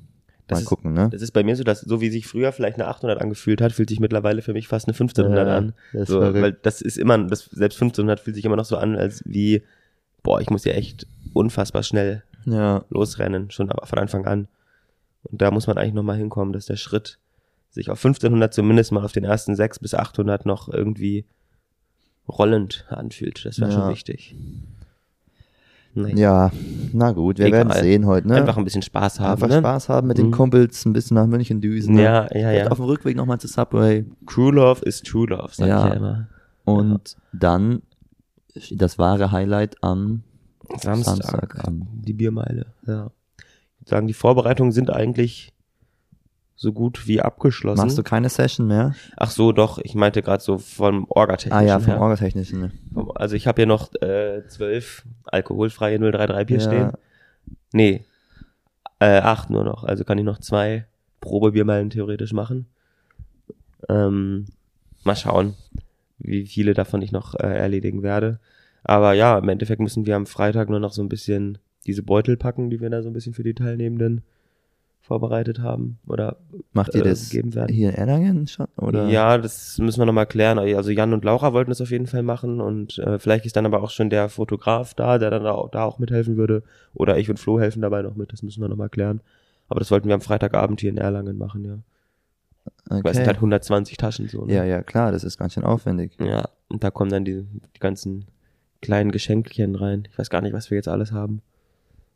[0.49, 1.09] Das mal ist- gucken, ne?
[1.11, 3.73] Das ist bei mir so, dass so wie sich früher vielleicht eine 800 angefühlt hat,
[3.73, 5.73] fühlt sich mittlerweile für mich fast eine 1500 Ja, an.
[5.93, 8.95] das So, weil das ist immer, das, selbst 1500 fühlt sich immer noch so an,
[8.97, 9.63] als wie,
[10.23, 14.49] boah, ich muss ja echt unfassbar schnell Ja, losrennen, schon aber von Anfang an.
[15.25, 17.19] Und da muss man eigentlich nochmal hinkommen, dass der Schritt
[17.71, 21.25] sich auf 1500 zumindest mal auf den ersten 6 bis 800 noch irgendwie
[22.29, 23.45] rollend anfühlt.
[23.45, 23.77] Das wäre Ja.
[23.81, 24.35] schon wichtig.
[25.99, 26.19] Nein.
[26.19, 26.53] ja,
[26.93, 27.69] na gut, wir Egal.
[27.69, 28.35] werden sehen heute, ne?
[28.37, 29.33] Einfach ein bisschen Spaß haben.
[29.33, 29.59] Einfach ne?
[29.61, 30.33] Spaß haben mit den Mhm.
[30.33, 31.95] Kumpels, ein bisschen nach München düsen.
[31.95, 32.03] ne?
[32.03, 32.67] Ja, ja, ja.
[32.69, 34.05] Auf dem Rückweg nochmal zu Subway.
[34.27, 35.85] True Love ist True Love, sag Ja.
[35.87, 36.29] ich ja immer.
[36.67, 37.81] Und dann
[38.73, 40.23] das wahre Highlight am
[40.81, 41.87] Samstag, Samstag an.
[41.93, 42.67] die Biermeile.
[42.87, 43.11] Ja.
[43.39, 45.53] Ich würde sagen, die Vorbereitungen sind eigentlich
[46.59, 47.83] so gut wie abgeschlossen.
[47.85, 48.95] Machst du keine Session mehr?
[49.17, 49.79] Ach so, doch.
[49.79, 52.01] Ich meinte gerade so vom Orgatechnischen Ah ja, vom her.
[52.01, 52.61] Orgatechnischen.
[52.61, 52.73] ne?
[53.15, 56.63] Also ich habe hier noch äh, zwölf alkoholfreie 033 Bier Ja.
[56.63, 56.93] stehen.
[57.73, 58.05] Nee,
[59.01, 59.85] äh, acht nur noch.
[59.85, 60.87] Also kann ich noch zwei
[61.21, 62.67] Probebiermeilen theoretisch machen.
[63.89, 64.47] Ähm,
[65.05, 65.55] mal schauen,
[66.19, 68.41] wie viele davon ich noch äh, erledigen werde.
[68.89, 72.37] Aber ja, im Endeffekt müssen wir am Freitag nur noch so ein bisschen diese Beutel
[72.37, 74.23] packen, die wir da so ein bisschen für die Teilnehmenden
[75.01, 75.99] vorbereitet haben.
[76.07, 76.37] Oder
[76.73, 77.73] Macht ihr äh, das gegeben werden.
[77.75, 78.67] hier in Erlangen schon?
[78.77, 79.09] Oder?
[79.09, 80.59] Ja, das müssen wir nochmal klären.
[80.59, 83.67] Also Jan und Laura wollten das auf jeden Fall machen und äh, vielleicht ist dann
[83.67, 86.63] aber auch schon der Fotograf da, der dann da auch, da auch mithelfen würde.
[86.95, 89.21] Oder ich und Flo helfen dabei noch mit, das müssen wir nochmal klären.
[89.69, 91.79] Aber das wollten wir am Freitagabend hier in Erlangen machen, ja.
[92.89, 93.27] Weil es sind Okay.
[93.27, 94.45] halt 120 Taschen so.
[94.45, 94.55] Ne?
[94.55, 96.13] Ja, ja, klar, das ist ganz schön aufwendig.
[96.21, 97.43] Ja, und da kommen dann die,
[97.75, 98.27] die ganzen
[98.87, 100.07] kleinen Geschenkchen rein.
[100.11, 101.43] Ich weiß gar nicht, was wir jetzt alles haben.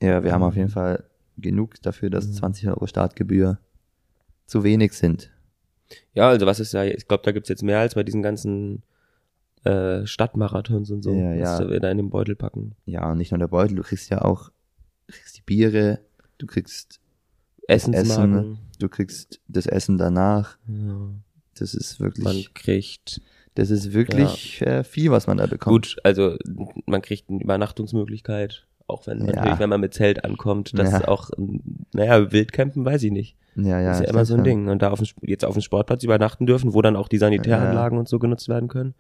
[0.01, 1.05] Ja, wir haben auf jeden Fall
[1.37, 2.33] genug dafür, dass Mhm.
[2.35, 3.59] 20 Euro Startgebühr
[4.47, 5.31] zu wenig sind.
[6.15, 8.83] Ja, also was ist da, ich glaube, da gibt's jetzt mehr als bei diesen ganzen
[9.65, 11.69] äh, Stadtmarathons und so, Ja, was ja.
[11.71, 12.77] wir da in den Beutel packen.
[12.87, 14.51] Ja, und nicht nur der Beutel, du kriegst ja auch,
[15.09, 15.99] du kriegst die Biere,
[16.39, 17.01] du kriegst,
[17.69, 18.59] Essensmarken.
[18.79, 20.57] du kriegst das Essen danach.
[20.67, 21.11] Ja.
[21.59, 23.21] Das ist Man wirklich, kriegt,
[23.55, 25.75] das ist wirklich äh, viel, was man da bekommt.
[25.75, 26.37] gut, also
[26.87, 29.35] man kriegt eine Übernachtungsmöglichkeit, auch wenn Ja.
[29.35, 30.99] natürlich, wenn man mit Zelt ankommt, das Ja.
[30.99, 31.61] ist auch, ähm,
[31.93, 33.37] naja, Wildcampen weiß ich nicht.
[33.57, 33.89] Ja, ja.
[33.89, 34.45] das ist ja immer so ein.
[34.45, 34.69] Ding.
[34.69, 37.99] Und da auf dem, jetzt auf dem Sportplatz übernachten dürfen, wo dann auch die Sanitäranlagen
[37.99, 38.95] und so genutzt werden können.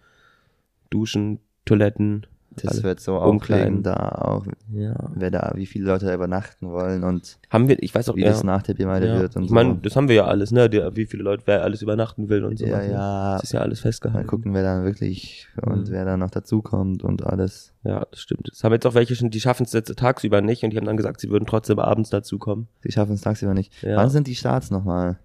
[0.90, 2.26] Duschen, Toiletten.
[2.56, 2.82] Das alle.
[2.82, 3.76] wird so Umkleiden.
[3.78, 4.94] aufkleiden, da auch, Ja.
[5.14, 8.22] wer da, wie viele Leute da übernachten wollen und Haben wir, ich weiß auch, wie
[8.22, 9.20] ja, das nach der Biermeile ja.
[9.20, 9.76] wird und Ich meine, so.
[9.82, 10.68] das haben wir ja alles, ne?
[10.68, 12.66] Der, wie viele Leute, wer alles übernachten will und so.
[12.66, 13.32] Ja, ja.
[13.34, 14.26] Das ist ja alles Mal festgehalten.
[14.26, 15.92] gucken, wer dann wirklich und Mhm.
[15.92, 17.72] wer da noch dazukommt und alles.
[17.84, 18.48] Ja, das stimmt.
[18.52, 20.86] Es haben jetzt auch welche schon, die schaffen es jetzt tagsüber nicht und die haben
[20.86, 22.66] dann gesagt, sie würden trotzdem abends dazukommen.
[22.84, 23.72] Die schaffen es tagsüber nicht.
[23.82, 23.96] Ja.
[23.96, 25.18] Wann sind die Starts nochmal?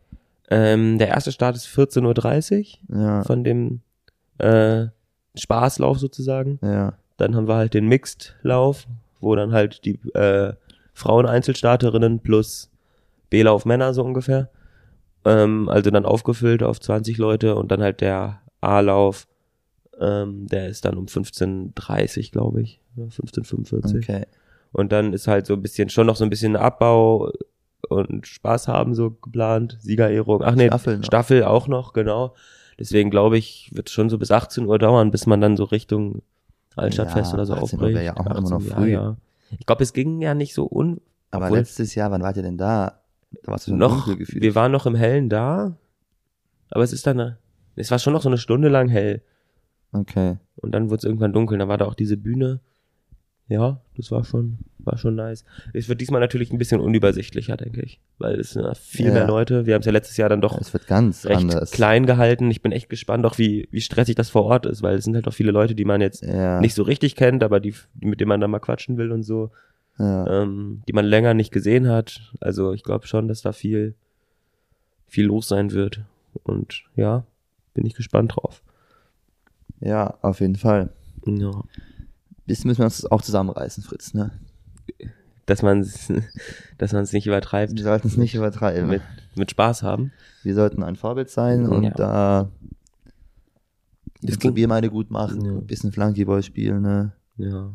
[0.50, 3.82] Ähm, der erste Start ist 14.30 Uhr Ja, von dem
[4.38, 4.86] äh,
[5.36, 6.60] Spaßlauf sozusagen.
[6.62, 6.94] ja.
[7.18, 8.88] Dann haben wir halt den Mixed-Lauf,
[9.20, 10.54] wo dann halt die äh,
[10.94, 12.70] Frauen-Einzelstarterinnen plus
[13.30, 14.50] B-Lauf Männer so ungefähr.
[15.24, 19.28] Ähm, also dann aufgefüllt auf 20 Leute und dann halt der A-Lauf,
[20.00, 22.80] ähm, der ist dann um 15.30 glaube ich.
[22.96, 24.26] Oder 15.45 Okay.
[24.72, 27.32] Und dann ist halt so ein bisschen, schon noch so ein bisschen Abbau
[27.88, 29.78] und Spaß haben so geplant.
[29.80, 30.42] Siegerehrung.
[30.44, 31.04] Ach nee, Staffel.
[31.04, 32.34] Staffel auch noch, genau.
[32.78, 36.24] Deswegen glaube ich, wird schon so bis 18 Uhr dauern, bis man dann so Richtung
[36.76, 38.04] Altstadtfest Ja, oder so 18 Uhr aufbricht.
[38.06, 38.92] ja auch immer noch 18, früh.
[38.92, 39.18] Ja.
[39.60, 41.00] Ich glaube, es ging ja nicht so un...
[41.32, 43.00] Aber Obwohl- letztes Jahr, wann wart ihr denn da?
[43.44, 45.76] Da warst du schon noch, wir waren noch im Hellen da,
[46.70, 47.38] aber es ist dann, eine-
[47.76, 49.22] es war schon noch so eine Stunde lang hell.
[49.92, 50.38] Okay.
[50.58, 51.58] Und dann wurde es irgendwann dunkel.
[51.58, 52.60] Dann war da auch diese Bühne.
[53.48, 55.44] Ja, das war schon, war schon nice.
[55.74, 58.00] Es wird diesmal natürlich ein bisschen unübersichtlicher, denke ich.
[58.18, 59.14] Weil es sind ja viel Ja.
[59.14, 59.66] mehr Leute.
[59.66, 61.72] Wir haben es ja letztes Jahr dann doch Es wird ganz recht anders.
[61.72, 62.50] klein gehalten.
[62.52, 65.16] Ich bin echt gespannt, auch wie, wie stressig das vor Ort ist, weil es sind
[65.16, 66.60] halt auch viele Leute, die man jetzt Ja.
[66.60, 69.52] nicht so richtig kennt, aber die, mit denen man dann mal quatschen will und so,
[69.98, 70.42] ja.
[70.44, 72.22] ähm, die man länger nicht gesehen hat.
[72.40, 73.96] Also ich glaube schon, dass da viel,
[75.08, 76.02] viel los sein wird.
[76.44, 77.26] Und ja,
[77.74, 78.62] bin ich gespannt drauf.
[79.80, 80.90] ja, auf jeden Fall.
[81.26, 81.64] Ja.
[82.46, 84.32] Bis müssen wir uns auch zusammenreißen, Fritz, ne?
[85.46, 86.12] Dass man es
[86.78, 87.74] dass man's nicht übertreibt.
[87.76, 88.90] Wir sollten es nicht übertreiben.
[88.90, 89.02] mit,
[89.36, 90.12] mit Spaß haben.
[90.44, 91.90] Wir sollten ein Vorbild sein und Ja.
[91.92, 92.52] da
[94.22, 95.52] Das ging- Biermeile gut machen, Ja.
[95.52, 97.12] ein bisschen Flunkyball spielen, ne?
[97.38, 97.74] Ja.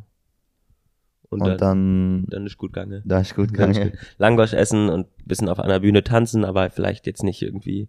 [1.29, 3.03] Und, Und, dann, dann, dann ist gut gange.
[3.05, 3.93] da ist gut Dann ist gut.
[4.19, 7.89] Langosch essen und ein bisschen auf einer Bühne tanzen, aber vielleicht jetzt nicht irgendwie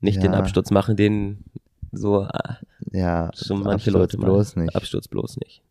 [0.00, 0.38] nicht den Ja.
[0.38, 1.42] Absturz machen, den
[1.90, 2.58] so ah,
[2.92, 4.26] Ja, so manche Absturz Leute machen.
[4.26, 4.76] bloß nicht.
[4.76, 5.62] Absturz bloß nicht.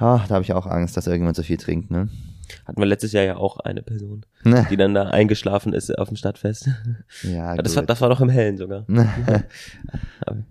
[0.00, 2.08] Ja, da habe ich auch Angst, dass irgendjemand so viel trinkt, ne?
[2.66, 4.66] Hatten wir letztes Jahr ja auch eine Person, Ne?
[4.70, 6.68] die dann da eingeschlafen ist auf dem Stadtfest.
[7.22, 7.90] Ja, das, war, gut.
[7.90, 8.84] das war doch im Hellen sogar.
[10.20, 10.44] Aber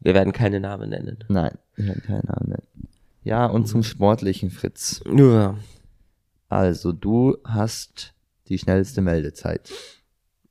[0.00, 1.18] wir werden keine Namen nennen.
[1.28, 2.48] Nein, ich habe keinen Namen.
[2.50, 2.88] nennen.
[3.24, 5.02] Ja, und zum Sportlichen, Fritz.
[5.14, 5.56] Ja.
[6.48, 8.14] Also, du hast
[8.48, 9.70] die schnellste Meldezeit.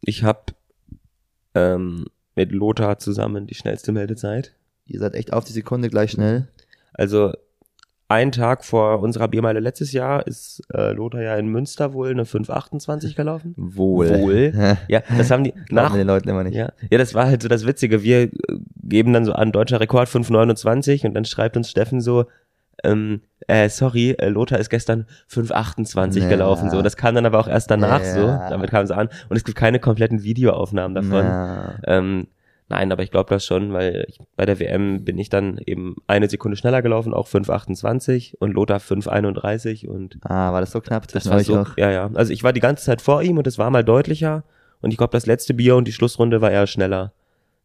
[0.01, 0.53] Ich habe
[1.55, 2.05] ähm,
[2.35, 4.53] mit Lothar zusammen die schnellste Meldezeit.
[4.85, 6.47] Ihr seid echt auf die Sekunde gleich schnell.
[6.93, 7.33] Also
[8.09, 12.23] ein Tag vor unserer Biermeile letztes Jahr ist äh, Lothar ja in Münster wohl eine
[12.25, 13.53] 528 gelaufen.
[13.57, 14.09] Wohl.
[14.21, 14.53] Wohl.
[14.87, 15.93] Ja, das haben die nach.
[15.93, 16.55] den Leuten immer nicht.
[16.55, 18.03] Ja, ja, das war halt so das Witzige.
[18.03, 18.31] Wir äh,
[18.83, 22.25] geben dann so an deutscher Rekord 529 und dann schreibt uns Steffen so,
[22.83, 26.29] ähm, äh, sorry, äh, Lothar ist gestern 528 Ja.
[26.29, 26.69] gelaufen.
[26.69, 28.13] So, das kam dann aber auch erst danach Ja.
[28.13, 28.27] so.
[28.49, 31.25] Damit kam es an und es gibt keine kompletten Videoaufnahmen davon.
[31.25, 32.27] Na, Ähm,
[32.69, 35.95] Nein, aber ich glaube das schon, weil ich, bei der WM bin ich dann eben
[36.05, 41.03] eine Sekunde schneller gelaufen, auch 5,28 und Lothar 5,31 und Ah, war das so knapp
[41.07, 41.77] das zwischen war euch so, auch?
[41.77, 42.09] ja, ja.
[42.13, 44.43] Also ich war die ganze Zeit vor ihm und es war mal deutlicher
[44.81, 47.13] und ich glaube das letzte Bier und die Schlussrunde war eher schneller.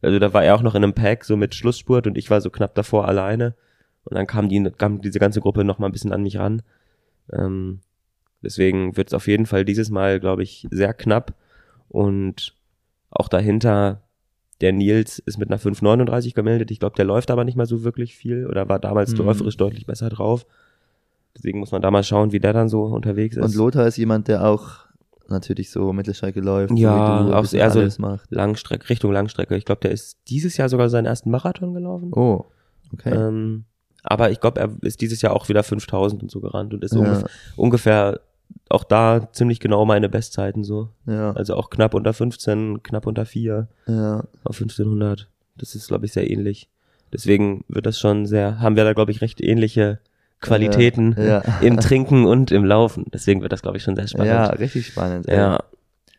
[0.01, 2.39] Also da war er auch noch in einem Pack, so mit Schlussspurt und ich war
[2.39, 3.55] so knapp davor alleine
[4.05, 6.61] und dann kam die, kam diese ganze Gruppe noch mal ein bisschen an mich ran.
[7.31, 7.81] Ähm,
[8.41, 11.33] deswegen wird es auf jeden Fall dieses Mal, glaube ich, sehr knapp
[11.89, 12.55] und
[13.09, 14.01] auch dahinter
[14.61, 16.71] der Nils ist mit einer 5,39 gemeldet.
[16.71, 19.19] Ich glaube, der läuft aber nicht mal so wirklich viel oder war damals Mhm.
[19.25, 20.45] läuferisch deutlich besser drauf.
[21.35, 23.43] Deswegen muss man da mal schauen, wie der dann so unterwegs ist.
[23.43, 24.85] Und Lothar ist jemand, der auch
[25.29, 28.29] natürlich so Mittelstrecke läuft, Ja, so auch eher so- macht.
[28.31, 29.55] Langstrecke, Richtung Langstrecke.
[29.57, 32.11] Ich glaube, der ist dieses Jahr sogar seinen ersten Marathon gelaufen.
[32.13, 32.45] Oh,
[32.93, 33.15] okay.
[33.15, 33.63] Ähm,
[34.03, 36.93] aber ich glaube, er ist dieses Jahr auch wieder 5000 und so gerannt und ist
[36.93, 37.23] ja,
[37.55, 38.19] ungefähr
[38.69, 40.89] auch da ziemlich genau meine Bestzeiten so.
[41.05, 45.29] ja, Also auch knapp unter 15, knapp unter 4 ja, auf 1500.
[45.57, 46.69] Das ist, glaube ich, sehr ähnlich.
[47.11, 49.99] Deswegen wird das schon sehr, haben wir da, glaube ich, recht ähnliche
[50.41, 51.43] Qualitäten Ja, ja.
[51.61, 53.05] im Trinken und im Laufen.
[53.13, 54.27] Deswegen wird das, glaube ich, schon sehr spannend.
[54.27, 55.27] ja, richtig spannend.
[55.29, 55.37] ey.
[55.37, 55.59] ja.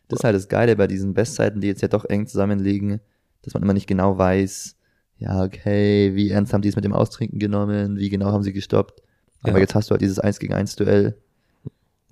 [0.07, 3.01] Das ist halt das Geile bei diesen Bestzeiten, die jetzt ja doch eng zusammenliegen,
[3.41, 4.75] dass man immer nicht genau weiß,
[5.17, 8.53] ja, okay, wie ernst haben die es mit dem Austrinken genommen, wie genau haben sie
[8.53, 9.01] gestoppt.
[9.43, 9.59] Aber Ja.
[9.59, 11.17] jetzt hast du halt dieses 1 gegen 1 Duell.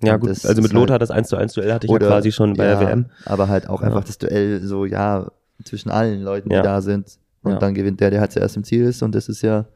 [0.02, 1.90] Ja, gut, das also mit ist halt- Lothar das 1 zu 1 Duell hatte ich
[1.92, 3.06] ja quasi schon bei ja, der WM.
[3.24, 3.86] Aber halt auch Ja.
[3.88, 5.30] einfach das Duell so, ja,
[5.64, 7.18] zwischen allen Leuten, die da sind.
[7.42, 9.02] Und dann gewinnt der, der halt zuerst im Ziel ist.
[9.02, 9.66] Und das ist ja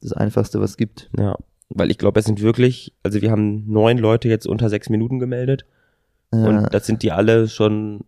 [0.00, 1.10] das Einfachste, was es gibt.
[1.18, 1.36] Ja,
[1.68, 5.18] weil ich glaube, es sind wirklich, also wir haben neun Leute jetzt unter sechs Minuten
[5.18, 5.64] gemeldet
[6.30, 8.04] und das sind die alle schon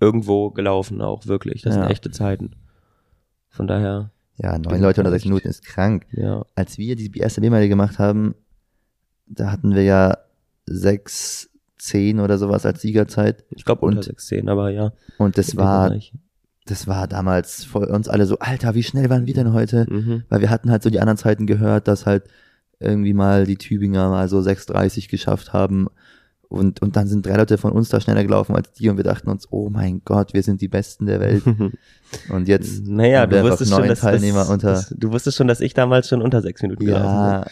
[0.00, 1.62] irgendwo gelaufen, auch wirklich.
[1.62, 2.52] Das sind echte Zeiten.
[3.48, 6.06] Von daher, ja neun Leute unter sechs Minuten ist krank.
[6.12, 8.34] ja, Als wir die erste B-Meile gemacht haben,
[9.26, 10.18] da hatten wir ja
[10.68, 13.44] sechs, zehn oder sowas als Siegerzeit.
[13.50, 14.92] ich glaube unter Und- sechs zehn, aber ja.
[15.18, 15.94] Und das war,
[16.66, 19.86] das war damals für uns alle so, Alter, wie schnell waren wir denn heute?
[19.88, 20.24] Mhm.
[20.28, 22.24] Weil wir hatten halt so die anderen Zeiten gehört, dass halt
[22.80, 25.88] irgendwie mal die Tübinger mal so 6,30 geschafft haben.
[26.48, 29.04] Und, und dann sind drei Leute von uns da schneller gelaufen als die und wir
[29.04, 31.42] dachten uns, oh mein Gott, wir sind die Besten der Welt.
[32.30, 35.46] Und jetzt naja, du wusstest neun schon, dass, Teilnehmer dass, unter, dass, du wusstest schon,
[35.46, 37.50] dass ich damals schon unter sechs Minuten gelaufen bin.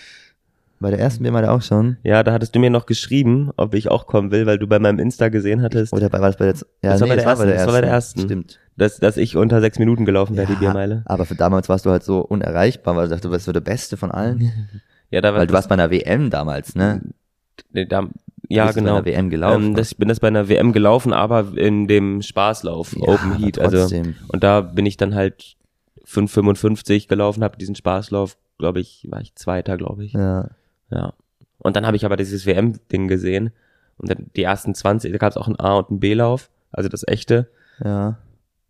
[0.81, 1.97] Ja, bei der ersten B-Meile auch schon.
[2.03, 4.79] Ja, da hattest du mir noch geschrieben, ob ich auch kommen will, weil du bei
[4.79, 7.17] meinem Insta gesehen hattest, Oder bei, war das bei der, ja, Das war nee, bei
[7.17, 8.21] der das war bei der ersten, das war bei der ersten.
[8.21, 8.61] Stimmt.
[8.77, 11.03] dass, dass ich unter sechs Minuten gelaufen wäre, die Biermeile.
[11.07, 13.61] aber für damals warst du halt so unerreichbar, weil du dachtest, du bist so der
[13.61, 14.53] Beste von allen.
[15.09, 17.01] Ja, da war Weil du warst bei einer WM damals, ne?
[17.71, 18.09] Nee, da,
[18.49, 18.91] ja, bist genau.
[18.91, 19.65] Bei einer WM gelaufen.
[19.67, 23.39] Ähm, das, ich bin das bei einer WM gelaufen, aber in dem Spaßlauf, Ja, Open
[23.39, 23.61] Heat.
[23.61, 23.87] Also,
[24.29, 25.57] und da bin ich dann halt
[26.05, 30.13] 5,55 gelaufen, habe diesen Spaßlauf, glaube ich, war ich Zweiter, glaube ich.
[30.13, 30.49] ja.
[30.91, 31.13] Ja.
[31.59, 33.51] Und dann habe ich aber dieses WM-Ding gesehen.
[33.99, 36.89] Und dann die ersten 20, da gab es auch einen A- und einen B-Lauf, also
[36.89, 37.49] das echte.
[37.83, 38.19] Ja.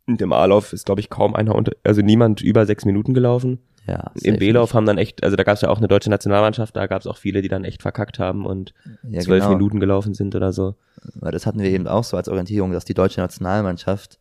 [0.07, 3.59] Und im A-Lauf ist, glaube ich, kaum einer unter, also niemand über sechs Minuten gelaufen.
[3.87, 4.11] Ja.
[4.23, 6.87] Im B-Lauf haben dann echt, also da gab es ja auch eine deutsche Nationalmannschaft, da
[6.87, 8.75] gab es auch viele, die dann echt verkackt haben und.
[9.09, 9.57] Ja, zwölf genau.
[9.57, 10.75] Minuten gelaufen sind oder so.
[11.15, 14.19] Weil das hatten wir eben auch so als Orientierung, dass die deutsche Nationalmannschaft,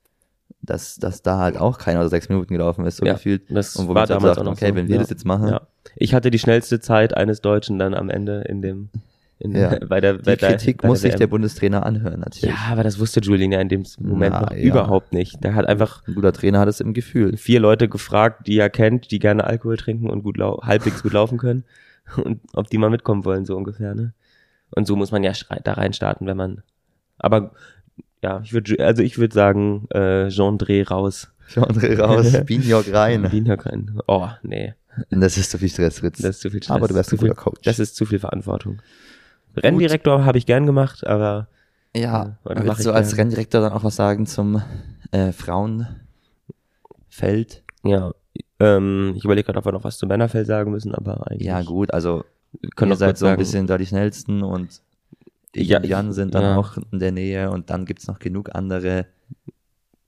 [0.62, 3.44] dass, dass da halt auch keiner oder sechs Minuten gelaufen ist, so Ja, gefühlt.
[3.50, 4.76] Das Und wo war wir damals dachten, noch okay, so.
[4.76, 5.02] wenn wir ja.
[5.02, 5.62] das jetzt machen, Ja.
[5.96, 8.90] Ich hatte die schnellste Zeit eines Deutschen dann am Ende in dem,
[9.40, 9.78] in Ja.
[9.88, 12.56] bei der, bei die der, Kritik bei muss sich der Bundestrainer anhören, natürlich.
[12.56, 14.58] Ja, aber das wusste Julian ja in dem Moment Na, noch ja.
[14.58, 15.44] überhaupt nicht.
[15.44, 17.38] Der hat einfach Ein guter Trainer hat es im Gefühl.
[17.38, 21.38] vier Leute gefragt, die er kennt, die gerne Alkohol trinken und gut halbwegs gut laufen
[21.38, 21.64] können
[22.24, 24.14] und ob die mal mitkommen wollen, so ungefähr, ne?
[24.72, 25.32] Und so muss man ja
[25.64, 26.64] da rein starten, wenn man,
[27.18, 27.52] aber
[28.22, 31.30] ja, ich würde, also ich würde sagen, äh, Jean Dreh raus.
[31.56, 33.32] André raus, Binjok rein.
[33.32, 34.00] Wiener rein.
[34.08, 34.74] Oh, nee,
[35.12, 36.18] Das ist zu viel Stress, Fritz.
[36.18, 36.76] das ist zu viel Stress.
[36.76, 37.62] Aber du wärst zu ein guter viel, Coach.
[37.64, 38.82] Das ist zu viel Verantwortung.
[39.56, 41.48] Renndirektor habe ich gern gemacht, aber
[41.96, 43.28] ja, mach willst du als gern.
[43.28, 44.62] Renndirektor dann auch was sagen zum
[45.12, 45.96] äh, Frauenfeld?
[47.84, 48.12] ja,
[48.60, 51.62] ähm, ich überlege gerade, ob wir noch was zum Männerfeld sagen müssen, aber eigentlich Ja,
[51.62, 52.24] gut, also
[52.76, 54.82] können ihr seid so ein bisschen da die schnellsten und
[55.56, 56.58] ich Ja, Jan sind dann ja.
[56.58, 59.06] auch in der Nähe und dann gibt's noch genug andere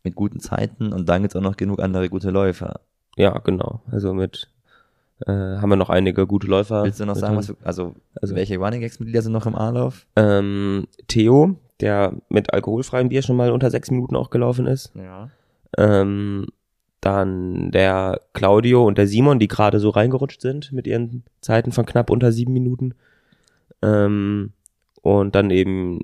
[0.04, 2.82] mit guten Zeiten und dann gibt's auch noch genug andere gute Läufer.
[3.18, 3.82] Ja, genau.
[3.91, 4.50] Also mit
[5.26, 6.84] äh, haben wir noch einige gute Läufer.
[6.84, 10.06] Willst du noch sagen, was, also, Also- welche Running Gags Mitglieder sind noch im A-Lauf?
[10.16, 14.91] ähm, Theo, der mit alkoholfreiem Bier schon mal unter sechs Minuten auch gelaufen ist.
[14.95, 15.30] Ja.
[15.78, 16.45] Ähm,
[17.02, 21.86] dann der Claudio und der Simon, die gerade so reingerutscht sind mit ihren Zeiten von
[21.86, 22.93] knapp unter sieben Minuten.
[23.82, 24.54] Ähm,
[25.02, 26.02] und dann eben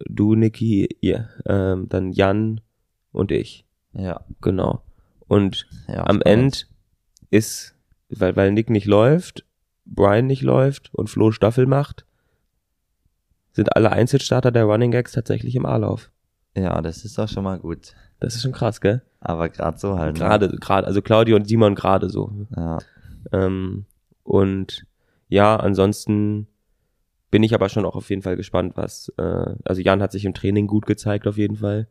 [0.00, 2.60] du, Niki, ihr, ähm, dann Jan
[3.12, 3.64] und ich.
[3.92, 4.20] Ja.
[4.40, 4.82] Genau.
[5.26, 6.22] Und ja am.
[6.22, 6.58] Ende
[7.30, 7.74] ist,
[8.08, 9.44] weil, weil Nick nicht läuft,
[9.84, 12.06] Brian nicht läuft und Flo Staffel macht,
[13.52, 16.10] sind alle Einzelstarter der Running Gags tatsächlich im A-Lauf.
[16.54, 17.94] Ja, das ist doch schon mal gut.
[18.20, 19.02] Das ist schon krass, gell?
[19.20, 20.14] Aber gerade so halt.
[20.14, 20.20] ne?
[20.20, 22.32] Gerade, gerade, also Claudio und Simon gerade so.
[22.56, 22.78] Ja.
[23.32, 23.86] Ähm,
[24.22, 24.86] und
[25.28, 26.48] ja, ansonsten
[27.30, 29.12] bin ich aber schon auch auf jeden Fall gespannt, was.
[29.18, 31.88] Äh, also Jan hat sich im Training gut gezeigt, auf jeden Fall.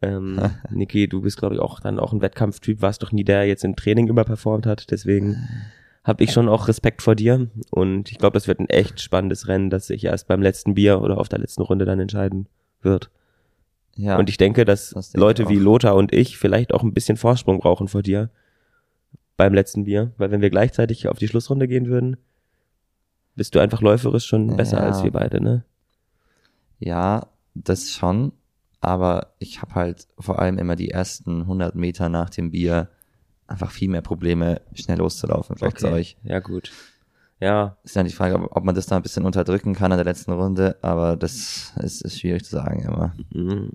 [0.00, 3.40] Ähm, Niki, du bist, glaube ich, auch dann auch ein Wettkampftyp, warst doch nie der,
[3.40, 4.90] der jetzt im Training überperformt hat.
[4.90, 5.48] Deswegen
[6.04, 7.48] habe ich schon auch Respekt vor dir.
[7.70, 11.00] Und ich glaube, das wird ein echt spannendes Rennen, das sich erst beim letzten Bier
[11.00, 12.48] oder auf der letzten Runde dann entscheiden
[12.80, 13.10] wird.
[13.96, 14.18] ja.
[14.18, 15.56] Und ich denke, dass Das Leute wie.
[15.56, 18.30] Lothar und ich vielleicht auch ein bisschen Vorsprung brauchen vor dir
[19.36, 20.12] beim letzten Bier.
[20.16, 22.16] Weil wenn wir gleichzeitig auf die Schlussrunde gehen würden,
[23.34, 24.84] bist du einfach läuferisch schon besser Ja.
[24.86, 25.64] als wir beide, ne?
[26.78, 28.32] Ja, das schon.
[28.80, 32.88] Aber ich habe halt vor allem immer die ersten 100 Meter nach dem Bier
[33.46, 35.56] einfach viel mehr Probleme, schnell loszulaufen.
[35.56, 36.16] Vielleicht zu euch.
[36.24, 36.72] Ja, gut.
[37.38, 39.98] Ja, Ist ja die Frage, ob, ob man das da ein bisschen unterdrücken kann in
[39.98, 40.76] der letzten Runde.
[40.82, 43.14] Aber das ist, ist schwierig zu sagen immer.
[43.32, 43.70] mm,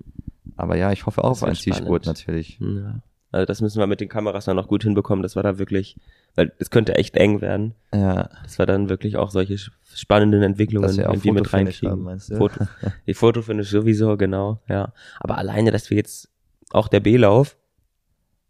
[0.56, 2.58] Aber ja, ich hoffe auch Das auf einen Zielspurt natürlich.
[2.60, 3.00] ja.
[3.30, 5.96] Also das müssen wir mit den Kameras dann noch gut hinbekommen, dass wir da wirklich,
[6.38, 9.56] weil es könnte echt eng werden, Ja, dass wir dann wirklich auch solche
[9.92, 11.90] spannenden Entwicklungen irgendwie mit reinkriegen.
[11.90, 12.36] haben, meinst du?
[12.36, 12.64] Foto,
[13.08, 14.92] die Fotofinish sowieso, genau, ja.
[15.18, 16.28] Aber alleine, dass wir jetzt,
[16.70, 17.56] auch der B-Lauf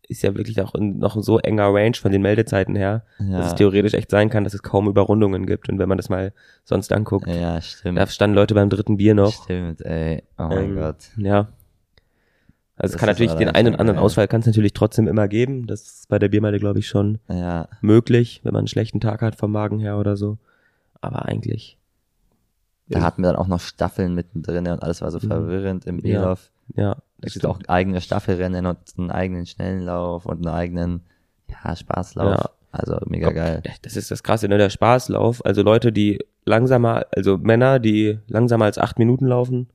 [0.07, 3.39] ist ja wirklich auch in, noch ein so enger Range von den Meldezeiten her, ja.
[3.39, 5.70] dass es theoretisch echt sein kann, dass es kaum Überrundungen gibt.
[5.70, 6.34] Und wenn man das mal
[6.64, 7.97] sonst anguckt, ja, stimmt.
[7.97, 9.45] da standen Leute beim dritten Bier noch.
[9.45, 10.24] Stimmt, ey.
[10.39, 10.97] Oh mein Ähm, Gott.
[11.16, 11.49] Ja.
[12.78, 13.98] Also es kann natürlich den einen schon anderen.
[13.98, 15.66] Ausfall kann es natürlich trotzdem immer geben.
[15.66, 19.20] Das ist bei der Biermeile, glaube ich, schon Ja, möglich, wenn man einen schlechten Tag
[19.22, 20.38] hat vom Magen her oder so.
[21.00, 21.76] Aber eigentlich.
[22.90, 25.26] da hatten wir dann auch noch Staffeln mittendrin und alles war so Mhm.
[25.28, 26.50] verwirrend im Ja, B-Lauf.
[26.74, 26.96] Ja.
[27.20, 31.00] Es gibt auch eigene Staffelrennen und einen eigenen Schnellenlauf und einen eigenen
[31.50, 32.38] ja, Spaßlauf.
[32.40, 32.50] Ja.
[32.70, 33.62] Also mega geil.
[33.82, 34.56] Das ist das Krasse, ne?
[34.58, 35.44] Der Spaßlauf.
[35.44, 39.68] Also Leute, die langsamer, also Männer, die langsamer als acht Minuten laufen,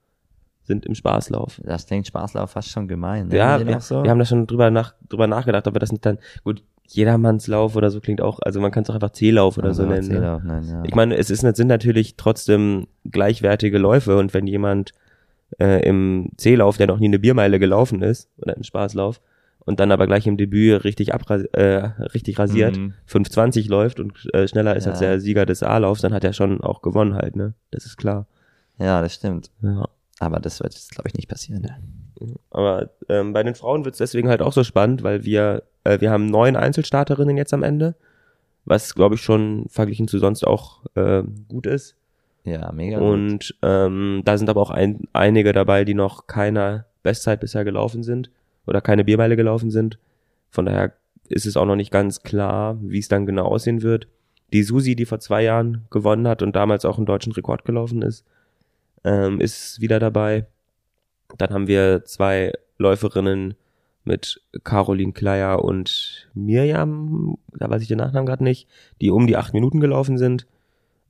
[0.64, 1.60] sind im Spaßlauf.
[1.64, 3.28] Das klingt Spaßlauf fast schon gemein.
[3.28, 3.38] Ne?
[3.38, 4.04] Ja, wir, so?
[4.04, 7.76] wir haben da schon drüber, nach, drüber nachgedacht, ob wir das nicht dann, gut, Jedermannslauf
[7.76, 10.22] oder so klingt auch, also man kann es auch einfach C-Lauf oder so Also, nennen.
[10.22, 10.42] Ne?
[10.44, 10.84] Nein, ja.
[10.86, 14.92] Ich meine, es ist, sind natürlich trotzdem gleichwertige Läufe und wenn jemand
[15.60, 19.22] äh, im C-Lauf, der noch nie eine Biermeile gelaufen ist, oder im Spaßlauf,
[19.66, 22.94] und dann aber gleich im Debüt richtig abra äh, richtig rasiert, Mhm.
[23.10, 24.92] 5,20 läuft und äh, schneller ist Ja.
[24.92, 27.54] als der Sieger des A-Laufs, dann hat er schon auch gewonnen halt, ne?
[27.72, 28.28] Das ist klar.
[28.78, 29.52] ja, das stimmt.
[29.62, 29.88] Ja.
[30.20, 31.62] Aber das wird jetzt, glaube ich, nicht passieren.
[31.62, 31.78] Ne?
[32.52, 36.00] Aber ähm, bei den Frauen wird es deswegen halt auch so spannend, weil wir, äh,
[36.00, 37.96] wir haben neun Einzelstarterinnen jetzt am Ende,
[38.66, 41.96] was glaube ich schon verglichen zu sonst auch äh, gut ist.
[42.46, 43.08] Ja, mega gut.
[43.08, 48.04] Und ähm, da sind aber auch ein, einige dabei, die noch keine Bestzeit bisher gelaufen
[48.04, 48.30] sind
[48.66, 49.98] oder keine Biermeile gelaufen sind.
[50.50, 50.94] Von daher
[51.30, 54.08] ist es auch noch nicht ganz klar, wie es dann genau aussehen wird.
[54.52, 58.02] Die Susi, die vor zwei Jahren gewonnen hat und damals auch einen deutschen Rekord gelaufen
[58.02, 58.26] ist,
[59.04, 60.48] ähm, ist wieder dabei.
[61.38, 63.56] Dann haben wir zwei Läuferinnen
[64.04, 68.68] mit Caroline Kleier und Mirjam, da weiß ich den Nachnamen gerade nicht,
[69.02, 70.46] die um die acht Minuten gelaufen sind.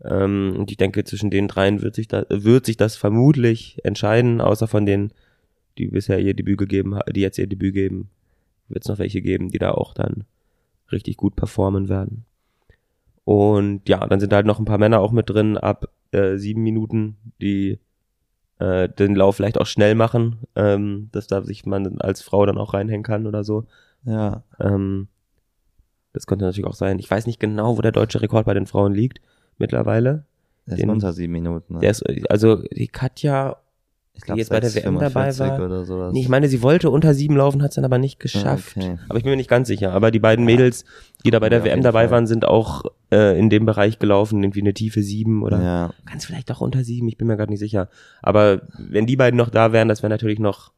[0.03, 4.41] Ähm, und ich denke, zwischen den dreien wird sich, da, wird sich das vermutlich entscheiden,
[4.41, 5.13] außer von denen,
[5.77, 8.09] die bisher ihr Debüt gegeben die jetzt ihr Debüt geben,
[8.69, 10.25] wird es noch welche geben, die da auch dann
[10.91, 12.25] richtig gut performen werden.
[13.25, 16.61] Und ja, dann sind halt noch ein paar Männer auch mit drin ab äh, sieben
[16.64, 17.80] Minuten, die
[18.59, 22.57] äh, den Lauf vielleicht auch schnell machen, ähm, dass da sich man als Frau dann
[22.57, 23.66] auch reinhängen kann oder so.
[24.05, 25.07] ja, Ähm,
[26.14, 26.99] das könnte natürlich auch sein.
[26.99, 29.20] Ich weiß nicht genau, wo der deutsche Rekord bei den Frauen liegt
[29.57, 30.26] mittlerweile.
[30.66, 31.74] das ist Den- unter sieben Minuten.
[31.74, 31.80] Ne?
[31.80, 33.57] Der ist, also die Katja,
[34.16, 35.59] ich die jetzt bei der WM dabei war.
[35.66, 36.14] Oder sowas.
[36.14, 38.78] nee, ich meine, sie wollte unter sieben laufen, hat es dann aber nicht geschafft.
[38.78, 38.97] okay.
[39.09, 39.91] Aber ich bin mir nicht ganz sicher.
[39.91, 40.86] Aber die beiden Mädels,
[41.26, 42.11] die da bei der Ja, WM dabei Fall.
[42.11, 46.26] waren, sind auch äh, in dem Bereich gelaufen, irgendwie eine tiefe sieben oder ja, ganz
[46.26, 47.89] vielleicht auch unter sieben, ich bin mir gerade nicht sicher.
[48.22, 50.72] Aber wenn die beiden noch da wären, das wäre natürlich noch,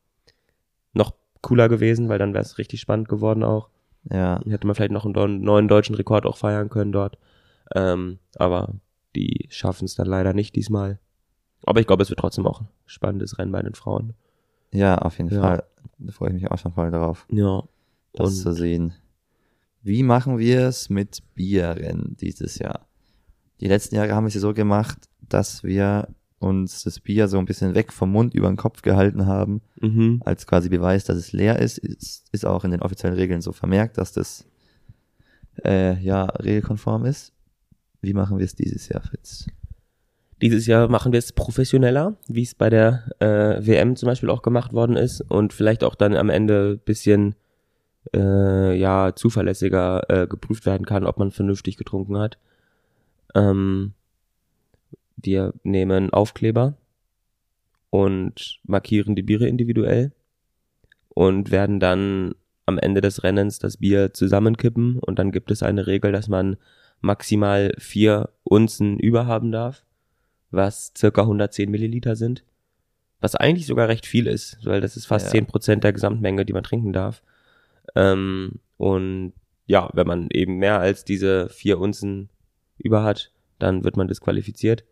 [0.93, 3.69] noch cooler gewesen, weil dann wäre es richtig spannend geworden auch.
[4.09, 7.17] ja, Dann hätte man vielleicht noch einen neuen deutschen Rekord auch feiern können dort.
[7.75, 8.75] Ähm, aber
[9.15, 10.99] die schaffen es dann leider nicht diesmal.
[11.65, 14.13] Aber ich glaube, es wird trotzdem auch ein spannendes Rennen bei den Frauen.
[14.71, 15.41] ja, auf jeden Ja.
[15.41, 15.63] Fall.
[15.99, 17.63] Da freue ich mich auch schon voll drauf, Ja.
[18.13, 18.93] das Und zu sehen.
[19.81, 22.87] Wie machen wir es mit Bierrennen dieses Jahr?
[23.61, 26.07] Die letzten Jahre haben wir es ja so gemacht, dass wir
[26.39, 30.21] uns das Bier so ein bisschen weg vom Mund über den Kopf gehalten haben, mhm.
[30.25, 31.77] als quasi Beweis, dass es leer ist.
[31.77, 34.45] Ist, ist auch in den offiziellen Regeln so vermerkt, dass das
[35.63, 37.31] äh, ja regelkonform ist.
[38.01, 39.47] Wie machen wir es dieses Jahr, Fritz?
[40.41, 44.41] Dieses Jahr machen wir es professioneller, wie es bei der äh, WM zum Beispiel auch
[44.41, 47.35] gemacht worden ist und vielleicht auch dann am Ende bisschen
[48.13, 52.37] äh, ja zuverlässiger äh, geprüft werden kann, ob man vernünftig getrunken hat.
[53.33, 53.93] Ähm,
[55.15, 56.75] wir nehmen Aufkleber
[57.89, 60.11] und markieren die Biere individuell
[61.09, 65.87] und werden dann am Ende des Rennens das Bier zusammenkippen und dann gibt es eine
[65.87, 66.57] Regel, dass man
[66.99, 69.84] maximal vier Unzen überhaben darf,
[70.55, 72.43] was circa 110 Milliliter sind.
[73.21, 75.31] Was eigentlich sogar recht viel ist, weil das ist fast Ja.
[75.31, 77.21] zehn Prozent der Gesamtmenge, die man trinken darf.
[77.95, 79.33] Ähm, und
[79.67, 82.29] ja, wenn man eben mehr als diese vier Unzen
[82.77, 84.83] über hat, dann wird man disqualifiziert.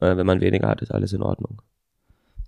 [0.00, 1.60] Äh, wenn man weniger hat, ist alles in Ordnung.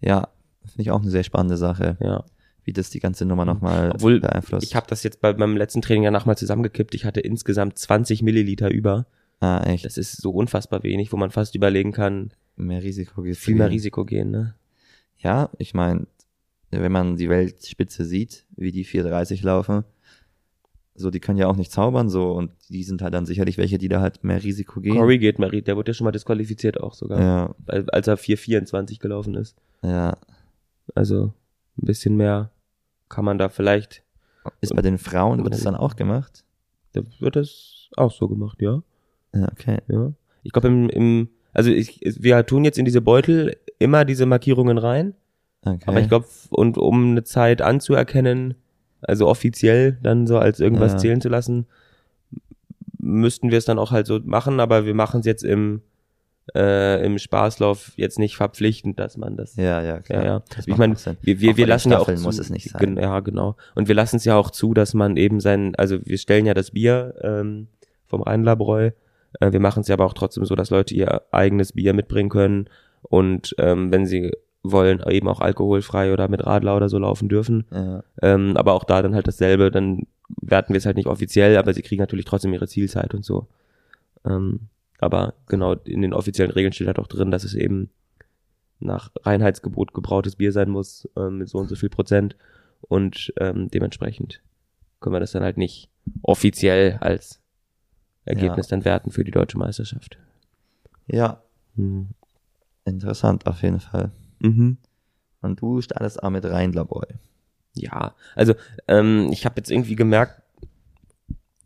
[0.00, 0.28] Ja,
[0.64, 2.24] finde ich auch eine sehr spannende Sache, Ja.
[2.64, 4.66] wie das die ganze Nummer nochmal Obwohl, beeinflusst.
[4.66, 6.94] Ich habe das jetzt bei meinem letzten Training ja nochmal zusammengekippt.
[6.94, 9.06] Ich hatte insgesamt 20 Milliliter über.
[9.42, 13.36] Ah, echt, Das ist so unfassbar wenig, wo man fast überlegen kann, mehr Risiko geht
[13.36, 14.30] viel mehr Risiko gehen.
[14.30, 14.54] Ne?
[15.18, 16.06] Ja, ich meine,
[16.70, 19.84] wenn man die Weltspitze sieht, wie die 430 laufen,
[20.94, 23.78] so, die können ja auch nicht zaubern, so, und die sind halt dann sicherlich welche,
[23.78, 24.94] die da halt mehr Risiko gehen.
[24.96, 28.98] Corey geht mal, der wurde ja schon mal disqualifiziert auch sogar, Ja, als er 4,24
[29.00, 29.56] gelaufen ist.
[29.82, 30.16] ja.
[30.94, 31.32] Also
[31.80, 32.50] ein bisschen mehr
[33.08, 34.02] kann man da vielleicht,
[34.60, 36.44] Ist bei den Frauen, wird das dann auch gemacht?
[36.92, 38.82] da wird das auch so gemacht, ja.
[39.34, 39.78] Ja, okay.
[39.88, 40.12] ja.
[40.42, 44.78] Ich glaube im, im, also ich, wir tun jetzt in diese Beutel immer diese Markierungen
[44.78, 45.14] rein,
[45.64, 45.84] okay.
[45.86, 48.54] aber ich glaube, und um eine Zeit anzuerkennen,
[49.00, 50.98] also offiziell dann so als irgendwas Ja.
[50.98, 51.66] zählen zu lassen,
[52.98, 55.82] müssten wir es dann auch halt so machen, aber wir machen es jetzt im,
[56.54, 60.24] äh, im Spaßlauf jetzt nicht verpflichtend, dass man das Ja, ja, klar.
[60.24, 60.42] Ja, ja.
[60.54, 62.96] Das Ich meine, wir, wir, wir lassen ja auch zu, muss es nicht sein.
[62.96, 63.56] Ja, genau.
[63.74, 66.54] Und wir lassen es ja auch zu, dass man eben sein, also wir stellen ja
[66.54, 67.68] das Bier ähm,
[68.06, 68.92] vom Rheinlabräu.
[69.40, 72.28] Äh, wir machen es ja aber auch trotzdem so, dass Leute ihr eigenes Bier mitbringen
[72.28, 72.68] können
[73.02, 77.64] und ähm, wenn sie wollen, eben auch alkoholfrei oder mit Radler oder so laufen dürfen.
[77.72, 80.06] Ja, Ähm, aber auch da dann halt dasselbe, dann
[80.40, 83.48] werten wir es halt nicht offiziell, aber sie kriegen natürlich trotzdem ihre Zielzeit und so.
[84.24, 84.68] Ähm,
[84.98, 87.90] aber genau, in den offiziellen Regeln steht halt auch drin, dass es eben
[88.78, 92.36] nach Reinheitsgebot gebrautes Bier sein muss, ähm, mit so und so viel Prozent.
[92.82, 94.40] Und ähm, dementsprechend
[95.00, 95.88] können wir das dann halt nicht
[96.22, 97.41] offiziell als
[98.24, 100.18] Ergebnis dann werten für die deutsche Meisterschaft.
[101.06, 101.42] ja,
[101.74, 102.08] Mhm.
[102.84, 104.10] interessant auf jeden Fall.
[104.40, 104.76] Mhm.
[105.40, 107.06] Und du startest auch mit rein, Labor.
[107.74, 108.54] Ja, also
[108.88, 110.42] ähm, ich habe jetzt irgendwie gemerkt,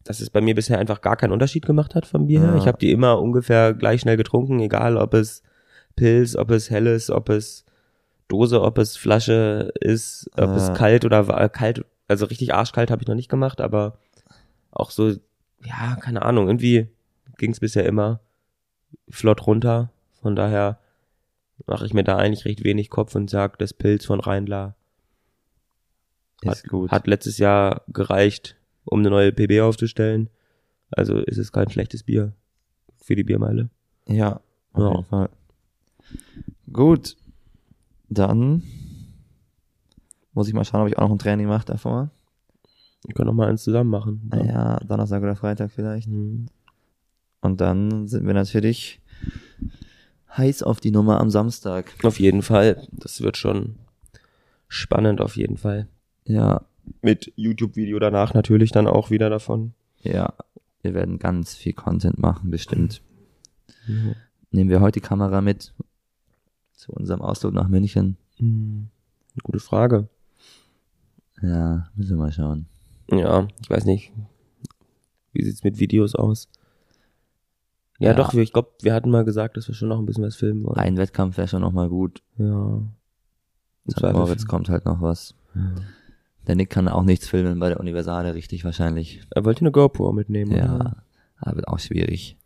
[0.05, 2.51] dass es bei mir bisher einfach gar keinen Unterschied gemacht hat vom Bier her.
[2.51, 2.57] Ja.
[2.59, 5.43] Ich habe die immer ungefähr gleich schnell getrunken, egal ob es
[5.97, 7.65] Pilz, ob es helles, ob es
[8.29, 10.57] Dose, ob es Flasche ist, ob Ah.
[10.57, 13.99] es kalt oder wa- kalt, also richtig arschkalt habe ich noch nicht gemacht, aber
[14.71, 15.15] auch so,
[15.65, 16.89] ja, keine Ahnung, irgendwie
[17.39, 18.21] ging es bisher immer
[19.09, 19.91] flott runter.
[20.23, 20.79] Von daher
[21.67, 24.21] mache ich mir da eigentlich recht wenig Kopf und sag, das Pilz von
[26.43, 30.29] Ist hat, hat letztes Jahr gereicht, um eine neue PB aufzustellen.
[30.91, 32.33] Also ist es kein schlechtes Bier
[32.99, 33.71] für die Biermeile.
[34.07, 34.41] Ja,
[34.73, 34.91] auf Ja.
[34.91, 35.29] jeden Fall.
[36.73, 37.17] Gut.
[38.09, 38.63] Dann
[40.33, 42.11] muss ich mal schauen, ob ich auch noch ein Training mache davor.
[43.07, 44.29] Wir können noch mal eins zusammen machen.
[44.33, 46.09] Ah Ja, Donnerstag oder Freitag vielleicht.
[46.09, 46.47] Mhm.
[47.41, 49.01] Und dann sind wir natürlich
[50.37, 51.93] heiß auf die Nummer am Samstag.
[52.03, 52.87] Auf jeden Fall.
[52.93, 53.77] Das wird schon
[54.69, 55.87] spannend auf jeden Fall.
[56.25, 56.63] Ja,
[57.03, 59.73] Mit YouTube-Video danach natürlich dann auch wieder davon.
[60.03, 60.33] ja.
[60.83, 63.03] Wir werden ganz viel Content machen, bestimmt.
[64.53, 65.75] Nehmen wir heute die Kamera mit
[66.75, 68.17] zu unserem Ausflug nach München.
[68.39, 68.87] Mhm.
[69.43, 70.07] Gute Frage.
[71.43, 72.67] Ja, müssen wir mal schauen.
[73.11, 74.13] Ja, ich weiß nicht.
[75.33, 76.49] Wie sieht's mit Videos aus?
[77.99, 78.15] Ja, Ja.
[78.15, 80.65] doch, ich glaube, wir hatten mal gesagt, dass wir schon noch ein bisschen was filmen
[80.65, 80.77] wollen.
[80.79, 82.23] Ein Wettkampf wäre schon nochmal gut.
[82.39, 82.81] Ja.
[83.91, 84.03] St.
[84.03, 85.35] Moritz kommt halt noch was.
[85.55, 85.75] Ja.
[86.47, 89.21] Der Nick kann auch nichts filmen bei der Universale, richtig wahrscheinlich.
[89.31, 90.53] Er wollte eine GoPro mitnehmen.
[90.53, 90.97] Ja, oder?
[91.39, 92.37] aber wird auch schwierig.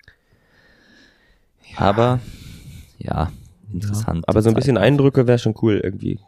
[1.77, 2.21] Aber,
[2.99, 3.31] ja,
[3.73, 4.29] interessant.
[4.29, 6.19] Aber so ein bisschen Eindrücke wäre schon cool irgendwie.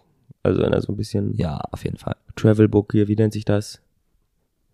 [0.42, 2.16] Also wenn er so ein bisschen Ja, auf jeden Fall.
[2.36, 3.80] Travelbook hier, wie nennt sich das?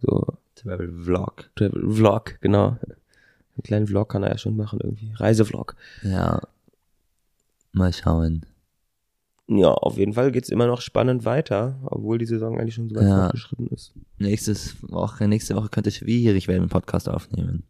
[0.00, 1.50] So Travel Vlog.
[1.56, 2.76] Travel Vlog, genau.
[2.80, 5.12] Einen kleinen Vlog kann er ja schon machen irgendwie.
[5.14, 5.74] Reisevlog.
[6.02, 6.40] Ja.
[7.72, 8.44] Mal schauen.
[9.48, 12.96] Ja, auf jeden Fall geht's immer noch spannend weiter, obwohl die Saison eigentlich schon so
[12.96, 13.20] weit Ja.
[13.22, 13.94] fortgeschritten ist.
[14.18, 17.62] Nächstes Woche, nächste Woche könnte es schwierig werden, einen Podcast aufnehmen.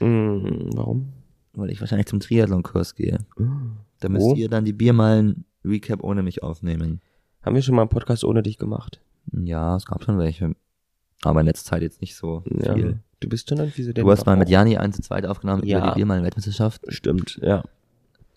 [0.00, 1.12] Mm, warum?
[1.52, 3.18] Weil ich wahrscheinlich zum Triathlon-Kurs gehe.
[4.00, 7.00] Da müsst ihr dann die Biermalen-Recap ohne mich aufnehmen.
[7.42, 9.00] Haben wir schon mal einen Podcast ohne dich gemacht?
[9.32, 10.54] Ja, es gab schon welche.
[11.24, 12.74] Aber in letzter Zeit jetzt nicht so Ja.
[12.74, 13.00] viel.
[13.20, 15.78] Du bist schon ein Vize, Du hast mal mit Jani eins zu zweit aufgenommen Ja.
[15.78, 16.82] über die Biermalen-Weltmeisterschaft.
[16.88, 17.64] Stimmt, ja.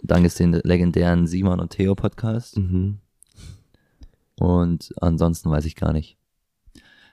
[0.01, 2.57] Dann gibt's den legendären Simon und Theo Podcast.
[2.57, 2.97] Mhm.
[4.39, 6.17] Und ansonsten weiß ich gar nicht.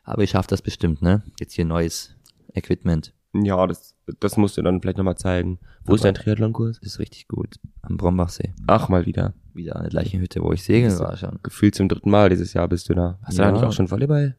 [0.04, 1.22] Aber ich schaffe das bestimmt, ne?
[1.38, 2.14] Jetzt hier neues
[2.54, 3.12] Equipment.
[3.34, 5.58] Ja, das, das musst du dann vielleicht nochmal zeigen.
[5.84, 6.78] Wo ist Aber- dein Triathlonkurs?
[6.78, 7.56] Ist richtig gut.
[7.82, 8.54] Am Brombachsee.
[8.66, 9.34] Ach, mal wieder.
[9.52, 11.38] Wieder an der gleichen Hütte, wo ich segeln du- war schon.
[11.42, 13.18] Gefühlt zum dritten Mal dieses Jahr bist du da.
[13.22, 13.48] Hast du Ja.
[13.48, 14.34] da nicht auch schon Volleyball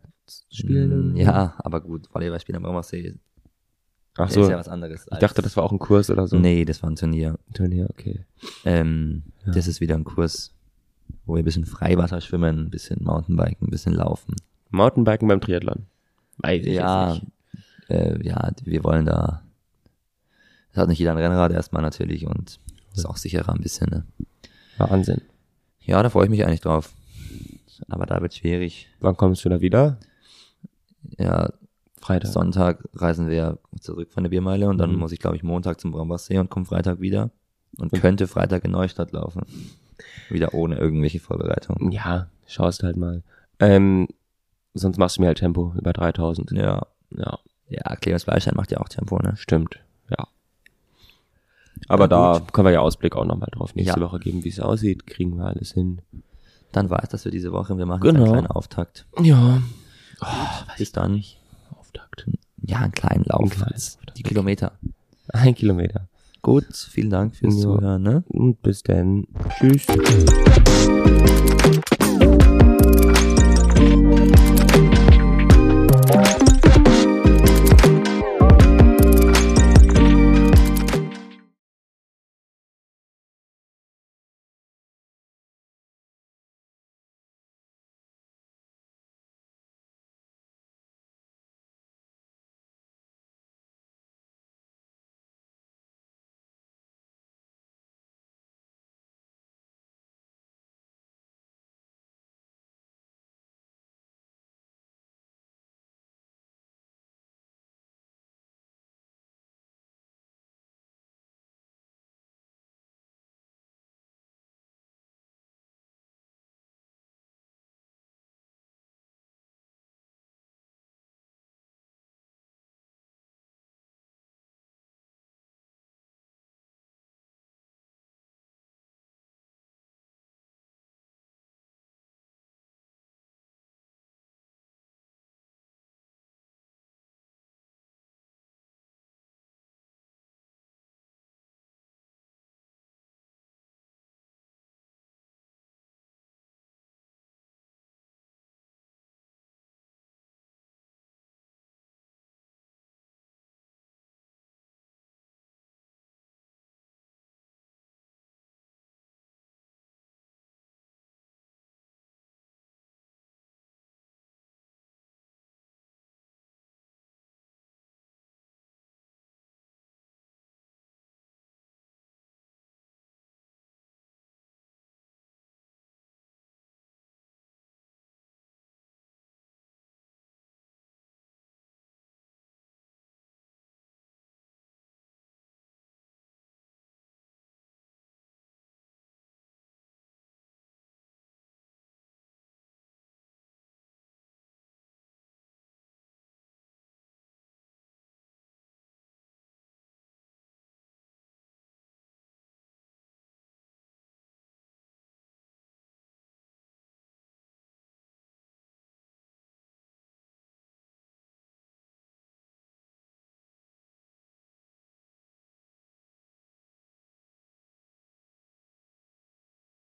[0.52, 1.14] spielen?
[1.14, 3.16] Mm, Ja, aber gut, Volleyball spielen am Braumersee
[4.18, 4.50] Ach ist so.
[4.50, 5.06] ja was anderes.
[5.12, 6.38] Ich dachte, das war auch ein Kurs oder so.
[6.38, 7.38] Nee, das war ein Turnier.
[7.54, 8.26] Turnier, okay.
[8.66, 9.54] Ähm, Ja.
[9.54, 10.54] Das ist wieder ein Kurs,
[11.26, 14.36] wo wir ein bisschen Freiwasser schwimmen, ein bisschen Mountainbiken, ein bisschen laufen.
[14.72, 15.86] Mountainbiken beim Triathlon.
[16.40, 17.32] Weiß ich ja, jetzt nicht.
[17.92, 19.44] äh, ja, wir wollen da.
[20.72, 22.60] Es hat nicht jeder ein Rennrad erstmal natürlich und
[22.94, 23.90] ist auch sicherer ein bisschen.
[23.90, 24.04] Ne?
[24.78, 25.22] Wahnsinn.
[25.82, 26.94] Ja, da freue ich mich eigentlich drauf.
[27.88, 28.90] Aber da wird schwierig.
[29.00, 29.98] Wann kommst du da wieder?
[31.20, 31.52] Ja,
[32.02, 32.32] Freitag.
[32.32, 35.00] Sonntag reisen wir zurück von der Biermeile und dann Mhm.
[35.00, 37.30] muss ich, glaube ich, Montag zum Brambachsee und komme Freitag wieder.
[37.78, 39.44] Und Und- könnte Freitag in Neustadt laufen.
[40.30, 41.92] Wieder ohne irgendwelche Vorbereitungen.
[41.92, 43.22] Ja, schaust halt mal.
[43.60, 44.08] Ähm,
[44.74, 46.52] sonst machst du mir halt Tempo über 3000.
[46.52, 46.88] Ja.
[47.12, 47.38] Ja,
[47.72, 49.36] Ja, Clemens Fleischein macht ja auch Tempo, ne?
[49.38, 49.80] stimmt.
[50.10, 50.28] Ja.
[51.88, 54.06] Aber Na da können wir ja Ausblick auch nochmal drauf nächste Ja.
[54.06, 55.06] Woche geben, wie es aussieht.
[55.08, 56.02] Kriegen wir alles hin.
[56.72, 57.78] Dann war es das für diese Woche.
[57.78, 58.24] Wir machen Genau.
[58.24, 59.06] einen kleinen Auftakt.
[59.22, 59.62] Ja.
[60.78, 61.24] Bis dann.
[61.80, 62.26] Auftakt.
[62.64, 63.50] Ja, einen kleinen Lauf.
[63.52, 64.18] Kleinen als Auftakt.
[64.18, 64.72] Die Kilometer.
[65.30, 66.08] Ein Kilometer.
[66.42, 67.62] Gut, vielen Dank fürs Ja.
[67.62, 68.24] Zuhören, ne?
[68.30, 69.28] Und bis dann.
[69.58, 69.86] Tschüss.